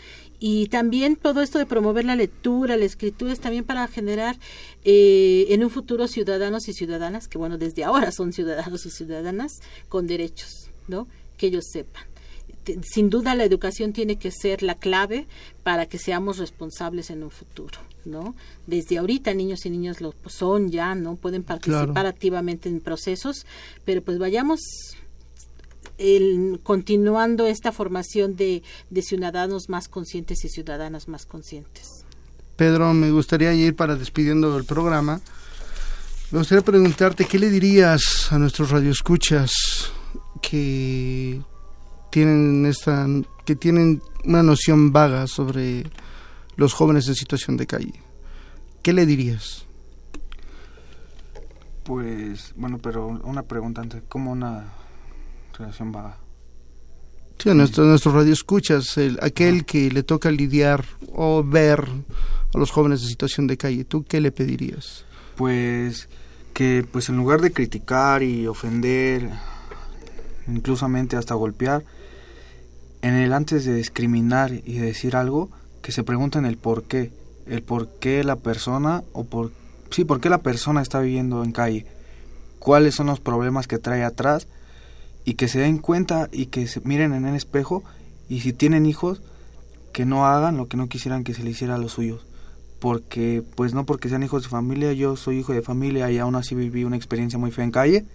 [0.43, 4.39] y también todo esto de promover la lectura, la escritura es también para generar
[4.83, 9.61] eh, en un futuro ciudadanos y ciudadanas que bueno desde ahora son ciudadanos y ciudadanas
[9.87, 11.07] con derechos, ¿no?
[11.37, 12.05] Que ellos sepan.
[12.81, 15.27] Sin duda la educación tiene que ser la clave
[15.61, 18.35] para que seamos responsables en un futuro, ¿no?
[18.67, 21.15] Desde ahorita niños y niñas lo son ya, ¿no?
[21.15, 23.45] Pueden participar activamente en procesos,
[23.85, 24.59] pero pues vayamos
[25.97, 32.05] el, continuando esta formación de, de ciudadanos más conscientes y ciudadanas más conscientes.
[32.55, 35.21] Pedro, me gustaría ir para despidiendo el programa.
[36.31, 39.51] Me gustaría preguntarte qué le dirías a nuestros radioescuchas
[40.41, 41.41] que
[42.09, 43.07] tienen esta
[43.45, 45.85] que tienen una noción vaga sobre
[46.55, 47.93] los jóvenes en situación de calle.
[48.81, 49.65] ¿Qué le dirías?
[51.83, 54.65] Pues bueno, pero una pregunta antes, ¿cómo una
[55.61, 56.17] relación vaga.
[57.37, 61.87] Sí, a nuestro, nuestro radio escuchas, el, aquel que le toca lidiar o ver
[62.53, 65.05] a los jóvenes en situación de calle, ¿tú qué le pedirías?
[65.37, 66.07] Pues
[66.53, 69.29] que pues en lugar de criticar y ofender,
[70.47, 71.83] inclusamente hasta golpear,
[73.01, 75.49] en el antes de discriminar y decir algo,
[75.81, 77.11] que se pregunten el por qué,
[77.47, 79.51] el por qué la persona o por
[79.89, 81.85] sí, por qué la persona está viviendo en calle,
[82.59, 84.47] cuáles son los problemas que trae atrás
[85.25, 87.83] y que se den cuenta y que se miren en el espejo
[88.29, 89.21] y si tienen hijos
[89.91, 92.25] que no hagan lo que no quisieran que se le hiciera a los suyos.
[92.79, 96.35] Porque pues no porque sean hijos de familia yo soy hijo de familia y aún
[96.35, 98.05] así viví una experiencia muy fea en calle.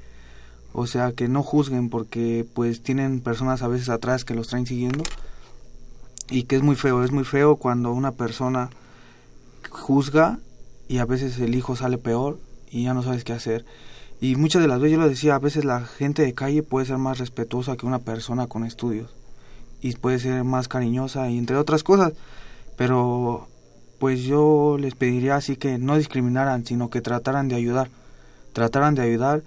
[0.73, 4.67] O sea que no juzguen porque pues tienen personas a veces atrás que los traen
[4.67, 5.05] siguiendo
[6.31, 8.71] y que es muy feo es muy feo cuando una persona
[9.71, 10.39] juzga
[10.89, 12.39] y a veces el hijo sale peor
[12.71, 13.65] y ya no sabes qué hacer.
[14.21, 16.87] Y muchas de las veces yo lo decía, a veces la gente de calle puede
[16.87, 19.11] ser más respetuosa que una persona con estudios
[19.83, 22.15] y puede ser más cariñosa y entre otras cosas,
[22.77, 23.49] pero
[23.99, 27.91] pues yo les pediría así que no discriminaran, sino que trataran de ayudar,
[28.53, 29.43] trataran de ayudar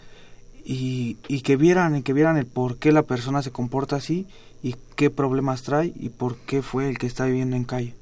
[0.63, 4.27] y, y que vieran y que vieran el por qué la persona se comporta así
[4.61, 7.95] y qué problemas trae y por qué fue el que está viviendo en calle.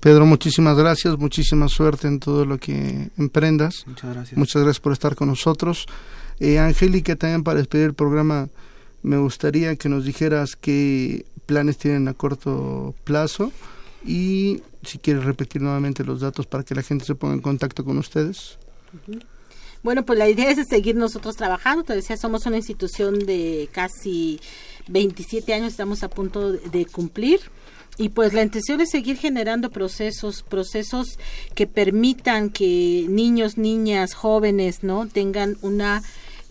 [0.00, 3.84] Pedro, muchísimas gracias, muchísima suerte en todo lo que emprendas.
[3.86, 4.38] Muchas gracias.
[4.38, 5.86] Muchas gracias por estar con nosotros.
[6.38, 8.48] Eh, Angélica, también para despedir el programa,
[9.02, 13.52] me gustaría que nos dijeras qué planes tienen a corto plazo
[14.04, 17.84] y si quieres repetir nuevamente los datos para que la gente se ponga en contacto
[17.84, 18.58] con ustedes.
[19.82, 21.84] Bueno, pues la idea es seguir nosotros trabajando.
[21.84, 24.40] Te decía, somos una institución de casi
[24.88, 27.40] 27 años, estamos a punto de cumplir
[28.00, 31.18] y pues la intención es seguir generando procesos, procesos
[31.54, 35.06] que permitan que niños, niñas, jóvenes, ¿no?
[35.06, 36.02] tengan una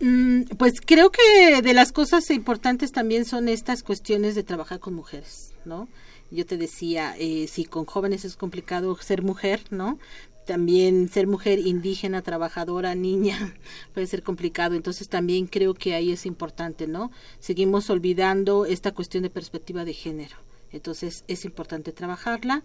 [0.00, 4.94] Mm, pues creo que de las cosas importantes también son estas cuestiones de trabajar con
[4.94, 5.88] mujeres, ¿no?
[6.30, 9.98] Yo te decía, eh, si con jóvenes es complicado ser mujer, ¿no?
[10.44, 13.54] también ser mujer indígena, trabajadora, niña,
[13.94, 14.74] puede ser complicado.
[14.74, 17.10] Entonces también creo que ahí es importante, ¿no?
[17.38, 20.36] Seguimos olvidando esta cuestión de perspectiva de género.
[20.72, 22.62] Entonces es importante trabajarla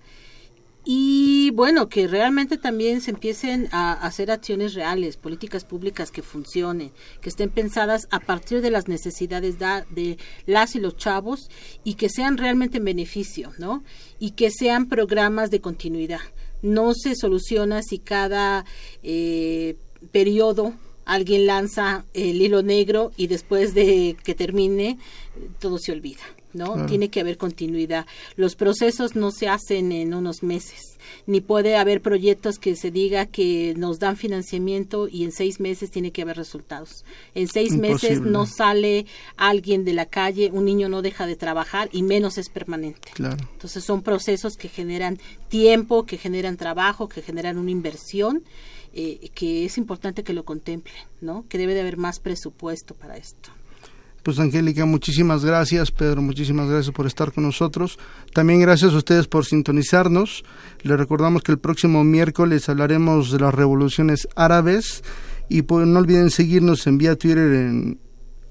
[0.90, 6.94] y bueno, que realmente también se empiecen a hacer acciones reales, políticas públicas que funcionen,
[7.20, 11.50] que estén pensadas a partir de las necesidades de las y los chavos
[11.84, 13.84] y que sean realmente en beneficio, ¿no?
[14.18, 16.22] Y que sean programas de continuidad.
[16.62, 18.64] No se soluciona si cada
[19.04, 19.76] eh,
[20.14, 20.74] periodo
[21.04, 25.00] alguien lanza el hilo negro y después de que termine
[25.60, 26.24] todo se olvida.
[26.58, 26.86] ¿No?
[26.88, 28.06] Tiene que haber continuidad.
[28.36, 33.26] Los procesos no se hacen en unos meses, ni puede haber proyectos que se diga
[33.26, 37.06] que nos dan financiamiento y en seis meses tiene que haber resultados.
[37.36, 39.06] En seis meses no sale
[39.38, 43.12] alguien de la calle, un niño no deja de trabajar y menos es permanente.
[43.18, 48.44] Entonces son procesos que generan tiempo, que generan trabajo, que generan una inversión.
[49.00, 51.46] Eh, que es importante que lo contemplen, ¿no?
[51.50, 53.52] Que debe de haber más presupuesto para esto.
[54.28, 55.90] Pues Angélica, muchísimas gracias.
[55.90, 57.98] Pedro, muchísimas gracias por estar con nosotros.
[58.34, 60.44] También gracias a ustedes por sintonizarnos.
[60.82, 65.02] Les recordamos que el próximo miércoles hablaremos de las revoluciones árabes
[65.48, 68.02] y pues, no olviden seguirnos en vía Twitter en